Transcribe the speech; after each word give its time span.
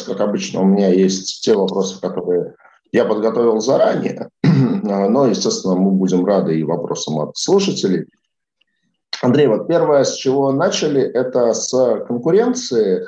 Как 0.00 0.20
обычно, 0.20 0.60
у 0.60 0.64
меня 0.64 0.88
есть 0.88 1.42
те 1.44 1.54
вопросы, 1.54 2.00
которые 2.00 2.54
я 2.92 3.04
подготовил 3.04 3.60
заранее, 3.60 4.28
но, 4.42 5.26
естественно, 5.26 5.74
мы 5.74 5.90
будем 5.92 6.24
рады 6.24 6.58
и 6.58 6.64
вопросам 6.64 7.18
от 7.20 7.36
слушателей. 7.36 8.06
Андрей, 9.22 9.46
вот 9.46 9.68
первое, 9.68 10.04
с 10.04 10.14
чего 10.14 10.50
начали, 10.52 11.00
это 11.00 11.54
с 11.54 11.70
конкуренции. 12.08 13.06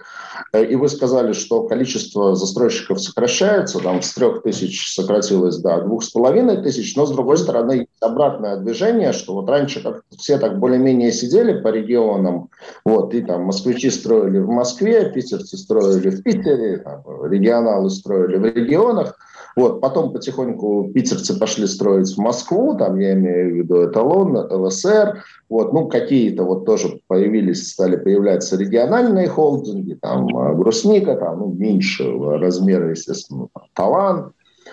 Э, 0.54 0.64
и 0.64 0.76
вы 0.76 0.88
сказали, 0.88 1.32
что 1.32 1.64
количество 1.64 2.36
застройщиков 2.36 3.00
сокращается, 3.00 3.80
там 3.80 4.00
с 4.02 4.14
трех 4.14 4.42
тысяч 4.42 4.94
сократилось 4.94 5.58
до 5.58 5.80
двух 5.80 6.04
с 6.04 6.10
половиной 6.10 6.62
тысяч, 6.62 6.94
но 6.94 7.06
с 7.06 7.10
другой 7.10 7.38
стороны 7.38 7.72
есть 7.72 7.90
обратное 8.00 8.56
движение, 8.56 9.12
что 9.12 9.34
вот 9.34 9.50
раньше 9.50 9.82
как 9.82 10.02
все 10.16 10.38
так 10.38 10.60
более-менее 10.60 11.10
сидели 11.10 11.60
по 11.60 11.68
регионам, 11.68 12.50
вот, 12.84 13.12
и 13.14 13.22
там 13.22 13.42
москвичи 13.42 13.90
строили 13.90 14.38
в 14.38 14.48
Москве, 14.48 15.10
питерцы 15.10 15.56
строили 15.56 16.10
в 16.10 16.22
Питере, 16.22 16.78
там, 16.78 17.02
регионалы 17.24 17.90
строили 17.90 18.36
в 18.36 18.44
регионах, 18.44 19.18
вот, 19.56 19.80
потом 19.80 20.12
потихоньку 20.12 20.90
питерцы 20.92 21.38
пошли 21.38 21.66
строить 21.66 22.14
в 22.14 22.18
Москву, 22.18 22.76
там 22.76 22.98
я 22.98 23.14
имею 23.14 23.52
в 23.52 23.56
виду 23.58 23.88
эталон, 23.88 24.36
ЛСР, 24.36 25.24
вот, 25.48 25.72
ну, 25.72 25.88
какие-то 25.88 26.44
вот 26.44 26.66
тоже 26.66 27.00
появились, 27.06 27.70
стали 27.70 27.96
появляться 27.96 28.56
региональные 28.56 29.28
холдинги, 29.28 29.94
там, 29.94 30.26
э, 30.28 30.54
Брусника, 30.54 31.14
там, 31.16 31.38
ну, 31.38 31.46
меньшего 31.52 32.38
размера, 32.38 32.90
естественно, 32.90 33.48
там, 33.54 33.64
Талант, 33.74 34.32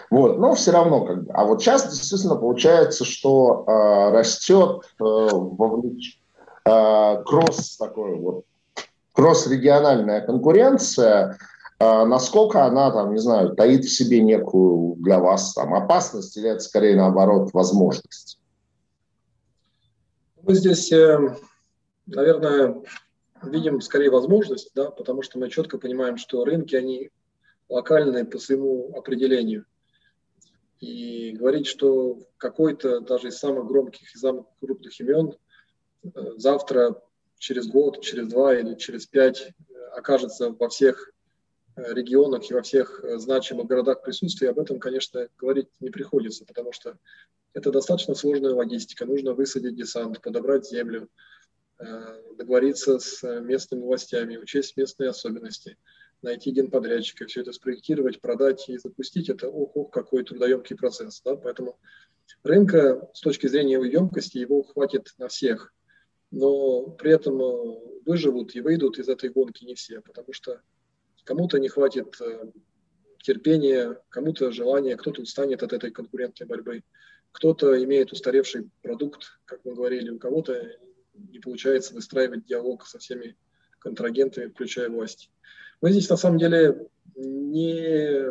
вот, 0.09 0.39
но 0.39 0.55
все 0.55 0.71
равно, 0.71 1.05
как 1.05 1.25
бы. 1.25 1.33
А 1.33 1.45
вот 1.45 1.61
сейчас 1.61 1.89
действительно 1.89 2.35
получается, 2.35 3.05
что 3.05 3.63
э, 3.67 4.11
растет 4.11 4.81
э, 4.99 5.03
вовлеч... 5.03 6.19
э, 6.65 7.23
кросс 7.23 7.77
такой 7.77 8.15
вот 8.19 8.43
кросс-региональная 9.13 10.21
конкуренция, 10.21 11.37
а 11.37 11.37
насколько 11.81 12.65
она, 12.65 12.91
там, 12.91 13.13
не 13.13 13.19
знаю, 13.19 13.55
таит 13.55 13.85
в 13.85 13.91
себе 13.91 14.21
некую 14.21 14.95
для 14.97 15.19
вас 15.19 15.53
там, 15.53 15.73
опасность 15.73 16.37
или 16.37 16.49
это 16.49 16.59
скорее 16.59 16.95
наоборот 16.95 17.51
возможность? 17.53 18.39
Мы 20.43 20.55
здесь, 20.55 20.91
э, 20.91 21.17
наверное, 22.07 22.81
видим 23.43 23.81
скорее 23.81 24.09
возможность, 24.09 24.71
да, 24.75 24.91
потому 24.91 25.21
что 25.21 25.39
мы 25.39 25.49
четко 25.49 25.77
понимаем, 25.77 26.17
что 26.17 26.43
рынки, 26.43 26.75
они 26.75 27.09
локальные 27.69 28.25
по 28.25 28.37
своему 28.37 28.91
определению. 28.95 29.65
И 30.79 31.31
говорить, 31.31 31.67
что 31.67 32.19
какой-то 32.37 33.01
даже 33.01 33.29
из 33.29 33.37
самых 33.37 33.67
громких 33.67 34.13
и 34.13 34.17
самых 34.17 34.45
крупных 34.59 34.99
имен 34.99 35.35
э, 36.03 36.09
завтра, 36.37 37.01
через 37.37 37.67
год, 37.67 38.01
через 38.01 38.27
два 38.27 38.55
или 38.55 38.75
через 38.75 39.05
пять 39.05 39.41
э, 39.41 39.73
окажется 39.95 40.51
во 40.51 40.69
всех 40.69 41.11
регионах 41.75 42.49
и 42.49 42.53
во 42.53 42.61
всех 42.61 43.03
э, 43.03 43.17
значимых 43.17 43.67
городах 43.67 44.01
присутствия, 44.01 44.49
об 44.49 44.59
этом, 44.59 44.79
конечно, 44.79 45.27
говорить 45.37 45.69
не 45.79 45.89
приходится, 45.89 46.45
потому 46.45 46.71
что 46.71 46.97
это 47.53 47.71
достаточно 47.71 48.15
сложная 48.15 48.53
логистика. 48.53 49.05
Нужно 49.05 49.33
высадить 49.33 49.75
десант, 49.75 50.21
подобрать 50.21 50.67
землю, 50.67 51.09
э, 51.79 52.35
договориться 52.37 52.99
с 52.99 53.23
местными 53.41 53.81
властями, 53.81 54.37
учесть 54.37 54.77
местные 54.77 55.09
особенности, 55.09 55.77
найти 56.21 56.51
генподрядчика, 56.51 57.25
все 57.25 57.41
это 57.41 57.51
спроектировать, 57.51 58.21
продать 58.21 58.69
и 58.69 58.77
запустить. 58.77 59.29
Это 59.29 59.49
ох, 59.49 59.75
ох 59.75 59.91
какой 59.91 60.23
трудоемкий 60.23 60.75
процесс. 60.75 61.21
Да? 61.23 61.35
Поэтому 61.35 61.79
рынка 62.43 63.09
с 63.13 63.21
точки 63.21 63.47
зрения 63.47 63.73
его 63.73 63.85
емкости 63.85 64.37
его 64.37 64.63
хватит 64.63 65.13
на 65.17 65.27
всех. 65.27 65.73
Но 66.29 66.83
при 66.91 67.11
этом 67.11 67.41
выживут 68.05 68.55
и 68.55 68.61
выйдут 68.61 68.99
из 68.99 69.09
этой 69.09 69.29
гонки 69.29 69.65
не 69.65 69.75
все, 69.75 69.99
потому 70.01 70.31
что 70.31 70.61
Кому-то 71.23 71.59
не 71.59 71.69
хватит 71.69 72.19
э, 72.19 72.51
терпения, 73.21 73.99
кому-то 74.09 74.51
желания, 74.51 74.97
кто-то 74.97 75.21
устанет 75.21 75.63
от 75.63 75.73
этой 75.73 75.91
конкурентной 75.91 76.47
борьбы, 76.47 76.83
кто-то 77.31 77.81
имеет 77.83 78.11
устаревший 78.11 78.69
продукт, 78.81 79.39
как 79.45 79.63
мы 79.63 79.73
говорили, 79.73 80.09
у 80.09 80.19
кого-то 80.19 80.77
не 81.13 81.39
получается 81.39 81.93
выстраивать 81.93 82.45
диалог 82.45 82.85
со 82.85 82.99
всеми 82.99 83.37
контрагентами, 83.79 84.47
включая 84.47 84.89
власти. 84.89 85.29
Мы 85.81 85.91
здесь 85.91 86.09
на 86.09 86.17
самом 86.17 86.37
деле 86.37 86.87
не 87.15 88.25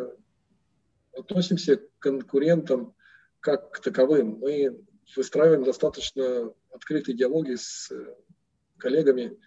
относимся 1.13 1.77
к 1.77 1.89
конкурентам 1.99 2.95
как 3.39 3.71
к 3.71 3.79
таковым. 3.81 4.37
Мы 4.39 4.85
выстраиваем 5.15 5.63
достаточно 5.63 6.53
открытые 6.71 7.17
диалоги 7.17 7.55
с 7.55 7.91
коллегами, 8.77 9.37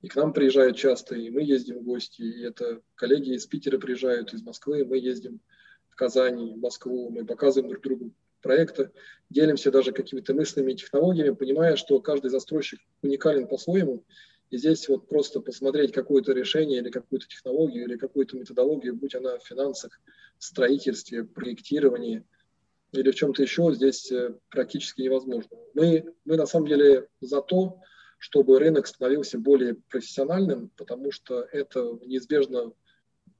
и 0.00 0.08
к 0.08 0.16
нам 0.16 0.32
приезжают 0.32 0.76
часто, 0.76 1.16
и 1.16 1.30
мы 1.30 1.42
ездим 1.42 1.78
в 1.78 1.82
гости, 1.82 2.22
и 2.22 2.42
это 2.42 2.80
коллеги 2.94 3.34
из 3.34 3.46
Питера 3.46 3.78
приезжают, 3.78 4.32
из 4.32 4.42
Москвы, 4.42 4.84
мы 4.84 4.98
ездим 4.98 5.40
в 5.88 5.96
Казань, 5.96 6.54
в 6.54 6.58
Москву, 6.58 7.10
мы 7.10 7.26
показываем 7.26 7.70
друг 7.70 7.82
другу 7.82 8.12
проекты, 8.40 8.92
делимся 9.30 9.72
даже 9.72 9.92
какими-то 9.92 10.34
мыслями 10.34 10.72
и 10.72 10.76
технологиями, 10.76 11.34
понимая, 11.34 11.76
что 11.76 12.00
каждый 12.00 12.30
застройщик 12.30 12.80
уникален 13.02 13.48
по-своему, 13.48 14.04
и 14.50 14.56
здесь 14.56 14.88
вот 14.88 15.08
просто 15.08 15.40
посмотреть 15.40 15.92
какое-то 15.92 16.32
решение 16.32 16.78
или 16.78 16.90
какую-то 16.90 17.26
технологию 17.26 17.84
или 17.84 17.96
какую-то 17.96 18.36
методологию, 18.36 18.94
будь 18.94 19.14
она 19.14 19.38
в 19.38 19.46
финансах, 19.46 20.00
строительстве, 20.38 21.24
проектировании 21.24 22.24
или 22.92 23.10
в 23.10 23.14
чем-то 23.14 23.42
еще, 23.42 23.74
здесь 23.74 24.10
э, 24.10 24.34
практически 24.48 25.02
невозможно. 25.02 25.50
Мы, 25.74 26.14
мы 26.24 26.36
на 26.36 26.46
самом 26.46 26.68
деле 26.68 27.08
за 27.20 27.42
то, 27.42 27.80
чтобы 28.18 28.58
рынок 28.58 28.86
становился 28.86 29.38
более 29.38 29.74
профессиональным, 29.74 30.70
потому 30.76 31.12
что 31.12 31.40
это 31.52 31.98
неизбежно 32.04 32.72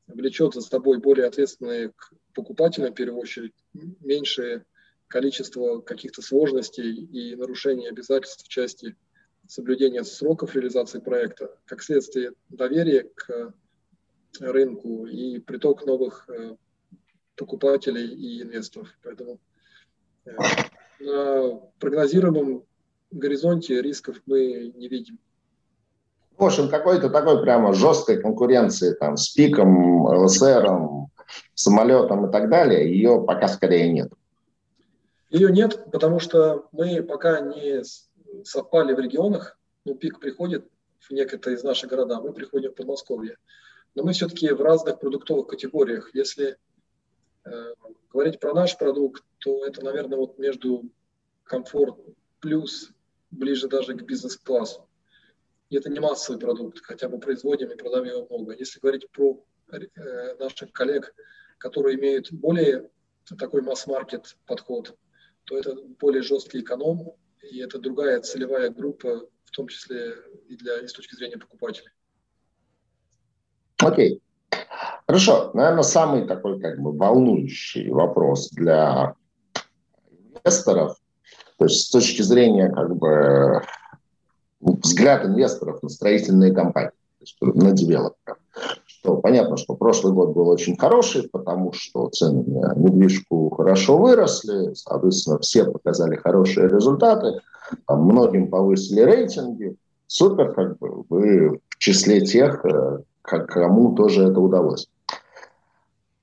влечет 0.06 0.54
за 0.54 0.60
собой 0.60 0.98
более 0.98 1.26
ответственные 1.26 1.90
к 1.90 2.12
покупателям, 2.34 2.92
в 2.92 2.94
первую 2.94 3.20
очередь, 3.20 3.54
меньшее 4.00 4.64
количество 5.08 5.80
каких-то 5.80 6.22
сложностей 6.22 6.92
и 6.92 7.34
нарушений 7.34 7.88
обязательств 7.88 8.44
в 8.44 8.48
части 8.48 8.96
соблюдения 9.46 10.04
сроков 10.04 10.54
реализации 10.54 11.00
проекта, 11.00 11.58
как 11.64 11.82
следствие 11.82 12.32
доверия 12.48 13.08
к 13.14 13.54
рынку 14.40 15.06
и 15.06 15.38
приток 15.40 15.86
новых 15.86 16.28
э, 16.28 16.56
покупателей 17.34 18.06
и 18.06 18.42
инвесторов. 18.42 18.88
Поэтому 19.02 19.40
э, 20.26 20.36
на 21.00 21.56
прогнозируемом 21.80 22.67
горизонте 23.10 23.80
рисков 23.80 24.16
мы 24.26 24.72
не 24.76 24.88
видим. 24.88 25.18
В 26.36 26.44
общем, 26.44 26.68
какой-то 26.68 27.10
такой 27.10 27.42
прямо 27.42 27.74
жесткой 27.74 28.22
конкуренции 28.22 28.94
там 28.94 29.16
с 29.16 29.28
пиком, 29.30 30.06
ЛСРом, 30.06 31.10
самолетом 31.54 32.28
и 32.28 32.32
так 32.32 32.48
далее, 32.48 32.90
ее 32.90 33.22
пока 33.26 33.48
скорее 33.48 33.92
нет. 33.92 34.12
Ее 35.30 35.50
нет, 35.50 35.90
потому 35.90 36.20
что 36.20 36.68
мы 36.72 37.02
пока 37.02 37.40
не 37.40 37.82
совпали 38.44 38.94
в 38.94 38.98
регионах. 38.98 39.58
Ну, 39.84 39.94
пик 39.94 40.20
приходит 40.20 40.66
в 41.00 41.10
некоторые 41.10 41.56
из 41.58 41.64
наших 41.64 41.90
городов, 41.90 42.22
мы 42.22 42.32
приходим 42.32 42.70
в 42.70 42.74
Подмосковье. 42.74 43.36
Но 43.94 44.04
мы 44.04 44.12
все-таки 44.12 44.50
в 44.50 44.60
разных 44.60 45.00
продуктовых 45.00 45.48
категориях. 45.48 46.10
Если 46.14 46.56
э, 47.44 47.74
говорить 48.12 48.38
про 48.38 48.54
наш 48.54 48.76
продукт, 48.78 49.24
то 49.38 49.66
это, 49.66 49.84
наверное, 49.84 50.18
вот 50.18 50.38
между 50.38 50.84
комфорт 51.44 51.96
плюс 52.40 52.92
ближе 53.30 53.68
даже 53.68 53.94
к 53.94 54.02
бизнес-классу. 54.02 54.88
И 55.70 55.76
это 55.76 55.90
не 55.90 56.00
массовый 56.00 56.40
продукт, 56.40 56.80
хотя 56.82 57.08
мы 57.08 57.18
производим 57.18 57.70
и 57.70 57.76
продаем 57.76 58.06
его 58.06 58.26
много. 58.30 58.56
Если 58.56 58.80
говорить 58.80 59.10
про 59.10 59.44
э, 59.70 60.34
наших 60.38 60.72
коллег, 60.72 61.14
которые 61.58 61.98
имеют 61.98 62.32
более 62.32 62.90
такой 63.38 63.60
масс-маркет 63.62 64.36
подход, 64.46 64.96
то 65.44 65.58
это 65.58 65.74
более 65.98 66.22
жесткий 66.22 66.60
эконом, 66.60 67.12
и 67.42 67.58
это 67.60 67.78
другая 67.78 68.20
целевая 68.20 68.70
группа, 68.70 69.28
в 69.44 69.50
том 69.50 69.68
числе 69.68 70.14
и, 70.48 70.56
для, 70.56 70.80
и 70.80 70.86
с 70.86 70.92
точки 70.92 71.14
зрения 71.14 71.38
покупателей. 71.38 71.90
Окей. 73.78 74.22
Хорошо. 75.06 75.50
Наверное, 75.54 75.82
самый 75.82 76.26
такой 76.26 76.60
как 76.60 76.80
бы 76.80 76.96
волнующий 76.96 77.90
вопрос 77.90 78.50
для 78.50 79.14
инвесторов 80.10 80.96
то 81.58 81.64
есть 81.64 81.86
с 81.86 81.90
точки 81.90 82.22
зрения 82.22 82.70
как 82.70 82.96
бы 82.96 83.62
взгляд 84.60 85.26
инвесторов 85.26 85.82
на 85.82 85.88
строительные 85.88 86.52
компании, 86.52 86.90
то 86.90 87.22
есть 87.22 87.36
на 87.40 87.72
девелоперов, 87.72 88.38
что 88.86 89.16
понятно, 89.16 89.56
что 89.56 89.74
прошлый 89.74 90.12
год 90.12 90.34
был 90.34 90.48
очень 90.48 90.76
хороший, 90.76 91.28
потому 91.28 91.72
что 91.72 92.08
цены 92.10 92.44
на 92.46 92.74
недвижку 92.76 93.50
хорошо 93.50 93.98
выросли, 93.98 94.72
соответственно, 94.74 95.38
все 95.40 95.64
показали 95.64 96.16
хорошие 96.16 96.68
результаты, 96.68 97.40
там, 97.86 98.04
многим 98.04 98.48
повысили 98.48 99.00
рейтинги. 99.00 99.76
Супер, 100.06 100.52
как 100.54 100.78
бы 100.78 101.04
вы 101.08 101.60
в 101.68 101.78
числе 101.78 102.20
тех, 102.20 102.64
э, 102.64 102.98
кому 103.22 103.94
тоже 103.94 104.24
это 104.24 104.40
удалось. 104.40 104.88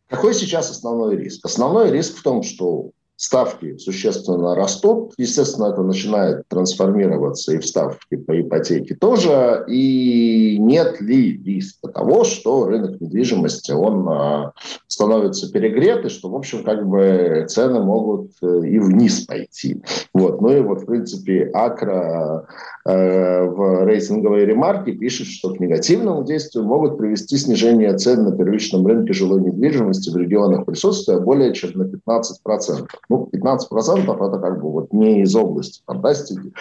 Какой 0.08 0.34
сейчас 0.34 0.72
основной 0.72 1.18
риск? 1.18 1.46
Основной 1.46 1.92
риск 1.92 2.18
в 2.18 2.24
том, 2.24 2.42
что 2.42 2.92
ставки 3.18 3.78
существенно 3.78 4.56
растут. 4.56 5.14
Естественно, 5.18 5.68
это 5.68 5.82
начинает 5.84 6.48
трансформироваться 6.48 7.54
и 7.54 7.60
в 7.60 7.66
ставки 7.66 8.16
по 8.16 8.40
ипотеке 8.40 8.96
тоже. 8.96 9.64
И 9.68 10.58
нет 10.60 11.00
ли 11.02 11.42
риска 11.44 11.88
того, 11.90 12.24
что 12.24 12.66
рынок 12.66 13.00
недвижимости, 13.00 13.72
он 13.72 14.08
а, 14.10 14.52
становится 14.88 15.52
перегрет, 15.52 16.06
и 16.06 16.10
что, 16.10 16.30
в 16.30 16.36
общем, 16.36 16.64
как 16.64 16.88
бы 16.88 17.46
цены 17.48 17.82
могут 17.82 18.32
э, 18.42 18.68
и 18.68 18.80
вниз 18.80 19.22
пойти. 19.22 19.82
Вот. 20.14 20.42
Ну 20.42 20.58
и 20.58 20.62
вот, 20.62 20.82
в 20.82 20.86
принципе, 20.86 21.50
Акра 21.54 22.46
э, 22.86 23.44
в 23.44 23.86
рейтинговой 23.86 24.46
ремарке 24.46 24.92
пишет, 24.94 25.28
что 25.28 25.54
к 25.54 25.60
негативному 25.60 26.24
действию 26.24 26.66
могут 26.66 26.98
привести 26.98 27.38
снижение 27.38 27.96
цен 27.98 28.24
на 28.24 28.36
первичном 28.36 28.86
рынке 28.86 29.14
жилой 29.14 29.42
недвижимости 29.42 30.10
в 30.10 30.18
регионах 30.18 30.66
присутствия 30.66 31.20
более 31.20 31.54
чем 31.54 31.72
на 31.76 31.84
15%. 31.84 32.88
Ну, 33.10 33.30
15% 33.32 34.28
это 34.28 34.40
как 34.40 34.62
бы 34.62 34.72
вот 34.72 34.94
не 34.94 35.22
из 35.22 35.36
области 35.36 35.82
фантастики, 35.86 36.54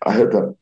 а 0.00 0.14
это 0.14 0.54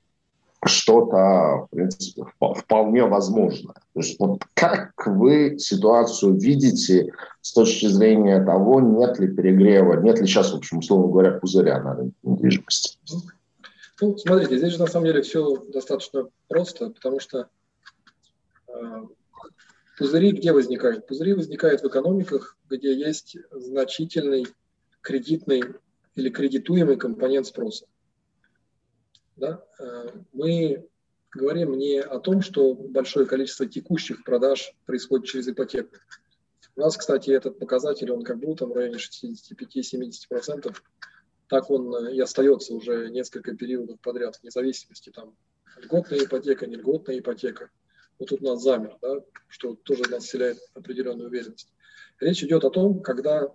что-то, 0.66 1.66
в 1.66 1.68
принципе, 1.70 2.24
вполне 2.38 3.04
возможно. 3.04 3.74
То 3.94 4.00
есть, 4.00 4.18
вот 4.20 4.42
как 4.54 4.92
вы 5.06 5.58
ситуацию 5.58 6.34
видите 6.34 7.12
с 7.40 7.52
точки 7.52 7.86
зрения 7.86 8.44
того, 8.44 8.80
нет 8.80 9.18
ли 9.18 9.28
перегрева, 9.28 10.00
нет 10.00 10.20
ли 10.20 10.26
сейчас, 10.26 10.52
в 10.52 10.56
общем, 10.56 10.78
условно 10.78 11.08
говоря, 11.08 11.32
пузыря 11.32 11.82
на 11.82 11.94
рынке 11.94 12.16
недвижимости? 12.22 12.98
Ну, 14.02 14.16
смотрите, 14.18 14.58
здесь 14.58 14.72
же 14.72 14.78
на 14.78 14.86
самом 14.86 15.06
деле 15.06 15.22
все 15.22 15.56
достаточно 15.72 16.28
просто, 16.48 16.90
потому 16.90 17.20
что 17.20 17.48
э, 18.68 19.02
пузыри 19.98 20.32
где 20.32 20.52
возникают? 20.52 21.06
Пузыри 21.06 21.34
возникают 21.34 21.82
в 21.82 21.88
экономиках, 21.88 22.56
где 22.68 22.94
есть 22.94 23.36
значительный 23.50 24.46
кредитный 25.00 25.62
или 26.14 26.30
кредитуемый 26.30 26.96
компонент 26.96 27.46
спроса. 27.46 27.86
Да? 29.36 29.64
Э, 29.78 30.08
мы 30.32 30.88
говорим 31.32 31.78
не 31.78 32.00
о 32.00 32.18
том, 32.18 32.42
что 32.42 32.74
большое 32.74 33.26
количество 33.26 33.66
текущих 33.66 34.24
продаж 34.24 34.74
происходит 34.86 35.26
через 35.26 35.48
ипотеку. 35.48 35.96
У 36.76 36.80
нас, 36.80 36.96
кстати, 36.96 37.30
этот 37.30 37.58
показатель, 37.58 38.10
он 38.10 38.22
как 38.22 38.38
был 38.38 38.54
там 38.56 38.70
в 38.70 38.72
районе 38.74 38.96
65-70%, 38.96 40.76
так 41.48 41.70
он 41.70 41.94
э, 41.94 42.14
и 42.14 42.20
остается 42.20 42.74
уже 42.74 43.10
несколько 43.10 43.56
периодов 43.56 44.00
подряд, 44.00 44.38
вне 44.40 44.50
зависимости 44.50 45.10
там 45.10 45.36
льготная 45.76 46.24
ипотека, 46.24 46.66
не 46.66 46.76
льготная 46.76 47.18
ипотека. 47.18 47.70
Вот 48.18 48.28
тут 48.28 48.42
у 48.42 48.44
нас 48.44 48.62
замер, 48.62 48.98
да, 49.00 49.20
что 49.48 49.74
тоже 49.74 50.02
нас 50.10 50.24
вселяет 50.24 50.58
определенную 50.74 51.28
уверенность. 51.28 51.72
Речь 52.20 52.42
идет 52.44 52.64
о 52.64 52.70
том, 52.70 53.00
когда 53.00 53.52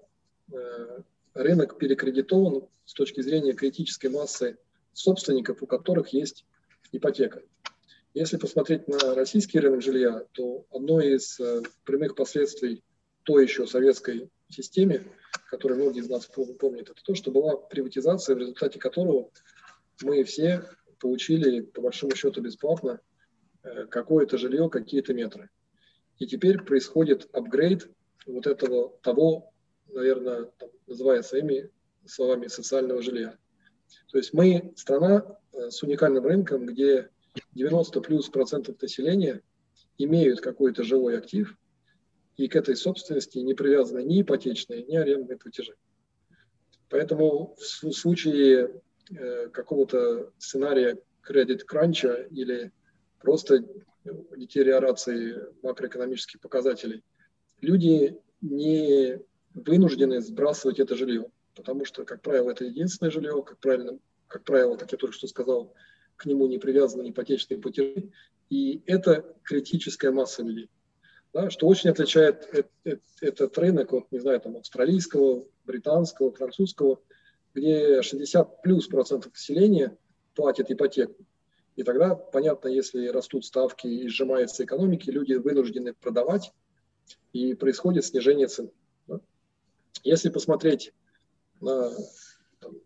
э, 0.51 1.01
рынок 1.35 1.77
перекредитован 1.77 2.67
с 2.85 2.93
точки 2.93 3.21
зрения 3.21 3.53
критической 3.53 4.09
массы 4.09 4.57
собственников, 4.93 5.61
у 5.61 5.67
которых 5.67 6.09
есть 6.09 6.45
ипотека. 6.91 7.43
Если 8.13 8.37
посмотреть 8.37 8.87
на 8.87 9.13
российский 9.13 9.59
рынок 9.59 9.81
жилья, 9.81 10.25
то 10.31 10.65
одно 10.71 11.01
из 11.01 11.37
э, 11.39 11.61
прямых 11.83 12.15
последствий 12.15 12.81
той 13.23 13.43
еще 13.43 13.67
советской 13.67 14.29
системе, 14.49 15.05
которую 15.49 15.81
многие 15.81 15.99
из 15.99 16.09
нас 16.09 16.25
помнят, 16.25 16.89
это 16.89 17.01
то, 17.03 17.13
что 17.13 17.31
была 17.31 17.57
приватизация, 17.57 18.35
в 18.35 18.39
результате 18.39 18.79
которого 18.79 19.31
мы 20.01 20.23
все 20.23 20.63
получили, 20.99 21.61
по 21.61 21.81
большому 21.81 22.15
счету, 22.15 22.41
бесплатно 22.41 23.01
э, 23.63 23.85
какое-то 23.87 24.37
жилье, 24.37 24.69
какие-то 24.69 25.13
метры. 25.13 25.49
И 26.17 26.25
теперь 26.25 26.61
происходит 26.61 27.27
апгрейд 27.33 27.89
вот 28.25 28.47
этого 28.47 28.97
того 29.01 29.51
наверное, 29.87 30.45
там, 30.57 30.69
называя 30.87 31.21
своими 31.21 31.69
словами 32.05 32.47
социального 32.47 33.01
жилья. 33.01 33.37
То 34.11 34.17
есть 34.17 34.33
мы 34.33 34.73
страна 34.75 35.37
э, 35.53 35.69
с 35.69 35.81
уникальным 35.83 36.25
рынком, 36.25 36.65
где 36.65 37.09
90 37.53 38.01
плюс 38.01 38.29
процентов 38.29 38.81
населения 38.81 39.41
имеют 39.97 40.41
какой-то 40.41 40.83
жилой 40.83 41.17
актив, 41.17 41.57
и 42.37 42.47
к 42.47 42.55
этой 42.55 42.75
собственности 42.75 43.37
не 43.39 43.53
привязаны 43.53 44.03
ни 44.03 44.21
ипотечные, 44.21 44.83
ни 44.83 44.95
арендные 44.95 45.37
платежи. 45.37 45.75
Поэтому 46.89 47.55
в 47.55 47.91
случае 47.91 48.81
э, 49.09 49.49
какого-то 49.49 50.31
сценария 50.37 50.99
кредит-кранча 51.21 52.27
или 52.29 52.71
просто 53.19 53.65
детериорации 54.37 55.35
макроэкономических 55.63 56.39
показателей, 56.39 57.03
люди 57.61 58.19
не 58.41 59.19
вынуждены 59.55 60.21
сбрасывать 60.21 60.79
это 60.79 60.95
жилье, 60.95 61.25
потому 61.55 61.85
что, 61.85 62.03
как 62.03 62.21
правило, 62.21 62.51
это 62.51 62.65
единственное 62.65 63.11
жилье, 63.11 63.41
как, 63.43 63.57
правильно, 63.57 63.97
как 64.27 64.43
правило, 64.43 64.75
как 64.75 64.91
я 64.91 64.97
только 64.97 65.15
что 65.15 65.27
сказал, 65.27 65.73
к 66.17 66.25
нему 66.25 66.45
не 66.47 66.59
привязаны 66.59 67.09
ипотечные 67.09 67.59
платежи, 67.59 68.11
и 68.49 68.83
это 68.85 69.35
критическая 69.43 70.11
масса 70.11 70.43
людей. 70.43 70.69
Да, 71.33 71.49
что 71.49 71.67
очень 71.67 71.89
отличает 71.89 72.47
этот 73.19 73.57
рынок 73.57 73.91
от, 73.91 74.11
не 74.11 74.19
знаю, 74.19 74.39
там, 74.39 74.55
австралийского, 74.55 75.45
британского, 75.65 76.31
французского, 76.31 77.01
где 77.53 78.01
60 78.01 78.61
плюс 78.61 78.87
процентов 78.87 79.33
населения 79.33 79.97
платит 80.33 80.71
ипотеку. 80.71 81.25
И 81.75 81.83
тогда, 81.83 82.15
понятно, 82.15 82.69
если 82.69 83.07
растут 83.07 83.45
ставки 83.45 83.87
и 83.87 84.07
сжимается 84.07 84.63
экономики, 84.63 85.09
люди 85.09 85.33
вынуждены 85.33 85.93
продавать, 85.93 86.53
и 87.33 87.53
происходит 87.53 88.05
снижение 88.05 88.47
цен. 88.47 88.71
Если 90.03 90.29
посмотреть 90.29 90.93
на 91.61 91.91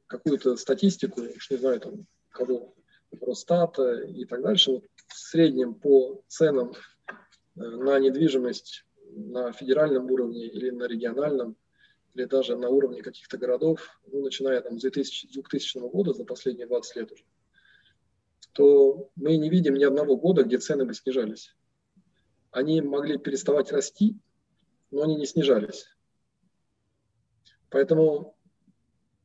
какую-то 0.08 0.56
статистику, 0.58 1.22
уж 1.22 1.50
не 1.50 1.58
знаю, 1.58 1.80
там, 1.80 2.08
кого, 2.30 2.76
Росстата 3.22 4.02
и 4.04 4.26
так 4.26 4.42
дальше, 4.42 4.72
вот 4.72 4.84
в 5.08 5.18
среднем 5.18 5.74
по 5.74 6.24
ценам 6.28 6.74
э, 7.56 7.62
на 7.62 8.00
недвижимость 8.00 8.86
на 9.12 9.52
федеральном 9.52 10.10
уровне 10.12 10.46
или 10.46 10.70
на 10.70 10.86
региональном, 10.86 11.56
или 12.14 12.26
даже 12.26 12.56
на 12.56 12.70
уровне 12.70 13.02
каких-то 13.02 13.38
городов, 13.38 14.00
ну, 14.08 14.24
начиная 14.24 14.62
там, 14.62 14.78
с 14.78 14.82
2000, 14.82 15.32
2000 15.32 15.80
года, 15.90 16.14
за 16.14 16.26
последние 16.26 16.68
20 16.68 16.96
лет 16.98 17.12
уже, 17.12 17.24
то 18.54 19.10
мы 19.16 19.38
не 19.38 19.50
видим 19.50 19.76
ни 19.76 19.84
одного 19.84 20.18
года, 20.18 20.44
где 20.44 20.58
цены 20.58 20.86
бы 20.86 20.94
снижались. 20.94 21.56
Они 22.52 22.82
могли 22.82 23.18
переставать 23.18 23.72
расти, 23.72 24.18
но 24.92 25.04
они 25.04 25.16
не 25.16 25.26
снижались. 25.26 25.88
Поэтому 27.70 28.36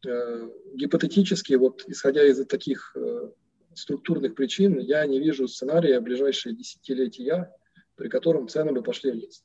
э, 0.06 0.50
гипотетически, 0.75 1.55
вот 1.55 1.85
исходя 1.87 2.25
из 2.25 2.44
таких 2.46 2.94
э, 2.96 3.31
структурных 3.75 4.35
причин, 4.35 4.79
я 4.79 5.06
не 5.06 5.19
вижу 5.19 5.49
сценария 5.49 6.00
ближайшие 6.00 6.55
десятилетия, 6.55 7.55
при 7.96 8.08
котором 8.08 8.49
цены 8.49 8.73
бы 8.73 8.82
пошли 8.82 9.12
вниз. 9.12 9.44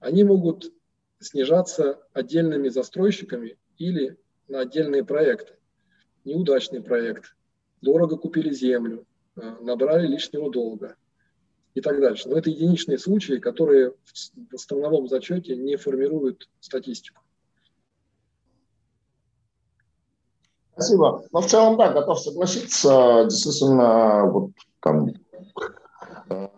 Они 0.00 0.24
могут 0.24 0.72
снижаться 1.20 2.00
отдельными 2.12 2.68
застройщиками 2.68 3.58
или 3.76 4.16
на 4.46 4.60
отдельные 4.60 5.04
проекты. 5.04 5.54
Неудачный 6.24 6.82
проект, 6.82 7.36
дорого 7.80 8.16
купили 8.16 8.50
землю, 8.50 9.06
э, 9.36 9.56
набрали 9.60 10.06
лишнего 10.06 10.50
долга 10.50 10.96
и 11.74 11.80
так 11.80 12.00
дальше. 12.00 12.28
Но 12.28 12.36
это 12.36 12.50
единичные 12.50 12.98
случаи, 12.98 13.38
которые 13.38 13.92
в 14.50 14.54
основном 14.54 15.08
зачете 15.08 15.56
не 15.56 15.76
формируют 15.76 16.48
статистику. 16.60 17.22
Спасибо. 20.78 21.24
Но 21.32 21.40
в 21.40 21.46
целом, 21.46 21.76
да, 21.76 21.92
готов 21.92 22.20
согласиться. 22.20 23.24
Действительно, 23.24 24.26
вот 24.26 24.50
там 24.80 25.10
э, 26.30 26.48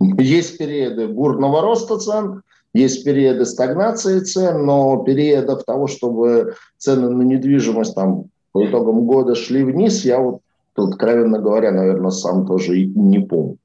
есть 0.00 0.56
периоды 0.56 1.08
бурного 1.08 1.60
роста 1.60 1.98
цен, 1.98 2.42
есть 2.72 3.04
периоды 3.04 3.44
стагнации 3.44 4.20
цен, 4.20 4.64
но 4.64 5.04
периодов 5.04 5.64
того, 5.64 5.88
чтобы 5.88 6.54
цены 6.78 7.10
на 7.10 7.22
недвижимость 7.22 7.94
там 7.94 8.30
по 8.52 8.64
итогам 8.64 9.04
года 9.04 9.34
шли 9.34 9.62
вниз, 9.62 10.06
я 10.06 10.20
вот, 10.20 10.40
откровенно 10.74 11.38
говоря, 11.38 11.70
наверное, 11.70 12.10
сам 12.10 12.46
тоже 12.46 12.78
и 12.78 12.86
не 12.86 13.18
помню. 13.18 13.58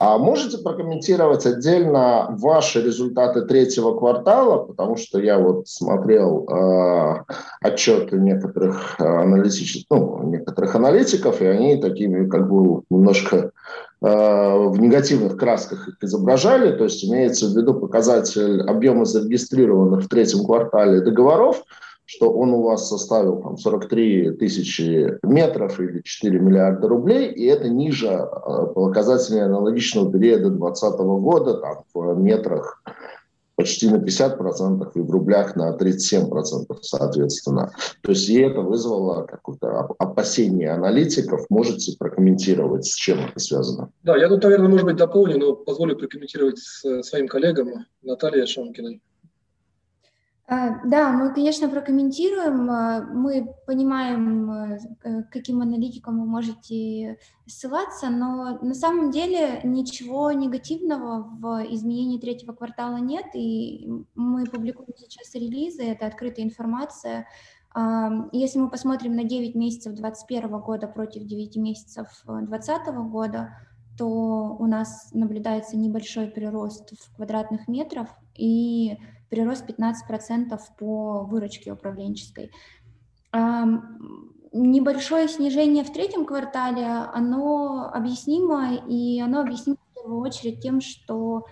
А 0.00 0.16
можете 0.16 0.56
прокомментировать 0.56 1.44
отдельно 1.44 2.28
ваши 2.30 2.80
результаты 2.80 3.42
третьего 3.42 3.98
квартала, 3.98 4.64
потому 4.64 4.96
что 4.96 5.20
я 5.20 5.38
вот 5.38 5.68
смотрел 5.68 6.48
э, 6.48 7.24
отчеты 7.60 8.16
некоторых 8.16 8.98
аналитических, 8.98 9.84
ну, 9.90 10.22
некоторых 10.22 10.74
аналитиков, 10.74 11.42
и 11.42 11.46
они 11.46 11.76
такими 11.76 12.26
как 12.30 12.48
бы 12.48 12.80
немножко 12.88 13.36
э, 13.36 13.50
в 14.00 14.80
негативных 14.80 15.36
красках 15.36 15.88
их 15.88 15.96
изображали, 16.00 16.78
то 16.78 16.84
есть 16.84 17.04
имеется 17.04 17.48
в 17.48 17.54
виду 17.54 17.74
показатель 17.74 18.62
объема 18.62 19.04
зарегистрированных 19.04 20.06
в 20.06 20.08
третьем 20.08 20.46
квартале 20.46 21.02
договоров, 21.02 21.62
что 22.10 22.32
он 22.32 22.52
у 22.52 22.62
вас 22.62 22.88
составил 22.88 23.40
там, 23.40 23.56
43 23.56 24.32
тысячи 24.32 25.16
метров 25.22 25.78
или 25.78 26.02
4 26.02 26.40
миллиарда 26.40 26.88
рублей, 26.88 27.30
и 27.30 27.44
это 27.46 27.68
ниже 27.68 28.08
э, 28.08 28.66
показателей 28.74 29.42
аналогичного 29.42 30.10
периода 30.10 30.50
2020 30.50 30.98
года 30.98 31.54
там, 31.54 31.84
в 31.94 32.18
метрах 32.18 32.82
почти 33.54 33.88
на 33.88 33.96
50% 33.96 34.90
и 34.94 35.00
в 35.00 35.10
рублях 35.10 35.54
на 35.54 35.76
37% 35.76 36.66
соответственно. 36.80 37.70
То 38.02 38.10
есть 38.10 38.28
и 38.28 38.40
это 38.40 38.60
вызвало 38.62 39.24
какое-то 39.24 39.80
опасение 39.98 40.70
аналитиков. 40.70 41.44
Можете 41.48 41.96
прокомментировать, 41.96 42.86
с 42.86 42.94
чем 42.94 43.20
это 43.20 43.38
связано? 43.38 43.90
Да, 44.02 44.16
я 44.16 44.28
тут, 44.28 44.42
наверное, 44.42 44.68
может 44.68 44.86
быть, 44.86 44.96
дополню, 44.96 45.38
но 45.38 45.54
позволю 45.54 45.96
прокомментировать 45.96 46.58
с 46.58 47.02
своим 47.02 47.28
коллегам 47.28 47.86
Натальей 48.02 48.46
Шонкиной. 48.46 49.00
А, 50.52 50.84
да, 50.84 51.12
мы, 51.12 51.32
конечно, 51.32 51.68
прокомментируем. 51.68 52.68
А, 52.68 53.02
мы 53.02 53.54
понимаем, 53.68 54.50
э, 54.50 55.22
каким 55.30 55.62
аналитикам 55.62 56.18
вы 56.20 56.26
можете 56.26 57.18
ссылаться, 57.46 58.10
но 58.10 58.58
на 58.60 58.74
самом 58.74 59.12
деле 59.12 59.60
ничего 59.62 60.32
негативного 60.32 61.22
в 61.38 61.72
изменении 61.72 62.18
третьего 62.18 62.52
квартала 62.52 62.96
нет, 62.96 63.26
и 63.34 63.88
мы 64.16 64.44
публикуем 64.44 64.88
сейчас 64.96 65.32
релизы, 65.36 65.84
это 65.84 66.06
открытая 66.06 66.44
информация. 66.44 67.28
А, 67.72 68.10
если 68.32 68.58
мы 68.58 68.70
посмотрим 68.70 69.14
на 69.14 69.22
9 69.22 69.54
месяцев 69.54 69.94
2021 69.94 70.58
года 70.58 70.88
против 70.88 71.26
9 71.26 71.56
месяцев 71.58 72.08
2020 72.26 72.88
года, 73.08 73.50
то 73.96 74.56
у 74.58 74.66
нас 74.66 75.10
наблюдается 75.12 75.76
небольшой 75.76 76.26
прирост 76.26 76.90
в 76.98 77.14
квадратных 77.14 77.68
метров, 77.68 78.08
и 78.34 78.98
прирост 79.30 79.64
15% 79.68 80.58
по 80.78 81.24
выручке 81.24 81.72
управленческой. 81.72 82.50
Небольшое 84.52 85.28
снижение 85.28 85.84
в 85.84 85.92
третьем 85.92 86.26
квартале, 86.26 86.84
оно 86.84 87.88
объяснимо, 87.94 88.74
и 88.88 89.20
оно 89.20 89.40
объяснимо 89.40 89.78
в 89.90 89.94
первую 89.94 90.20
очередь 90.20 90.60
тем, 90.60 90.80
что 90.80 91.46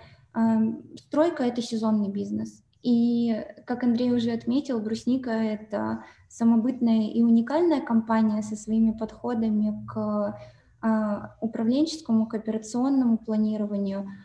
стройка– 0.96 1.42
это 1.44 1.62
сезонный 1.62 2.08
бизнес. 2.08 2.64
И, 2.82 3.44
как 3.66 3.84
Андрей 3.84 4.12
уже 4.12 4.32
отметил, 4.32 4.80
Брусника– 4.80 5.30
это 5.30 6.04
самобытная 6.28 7.10
и 7.10 7.22
уникальная 7.22 7.80
компания 7.80 8.42
со 8.42 8.56
своими 8.56 8.92
подходами 8.92 9.84
к 9.86 10.38
а, 10.80 11.36
управленческому, 11.40 12.26
к 12.26 12.34
операционному 12.34 13.18
планированию– 13.18 14.08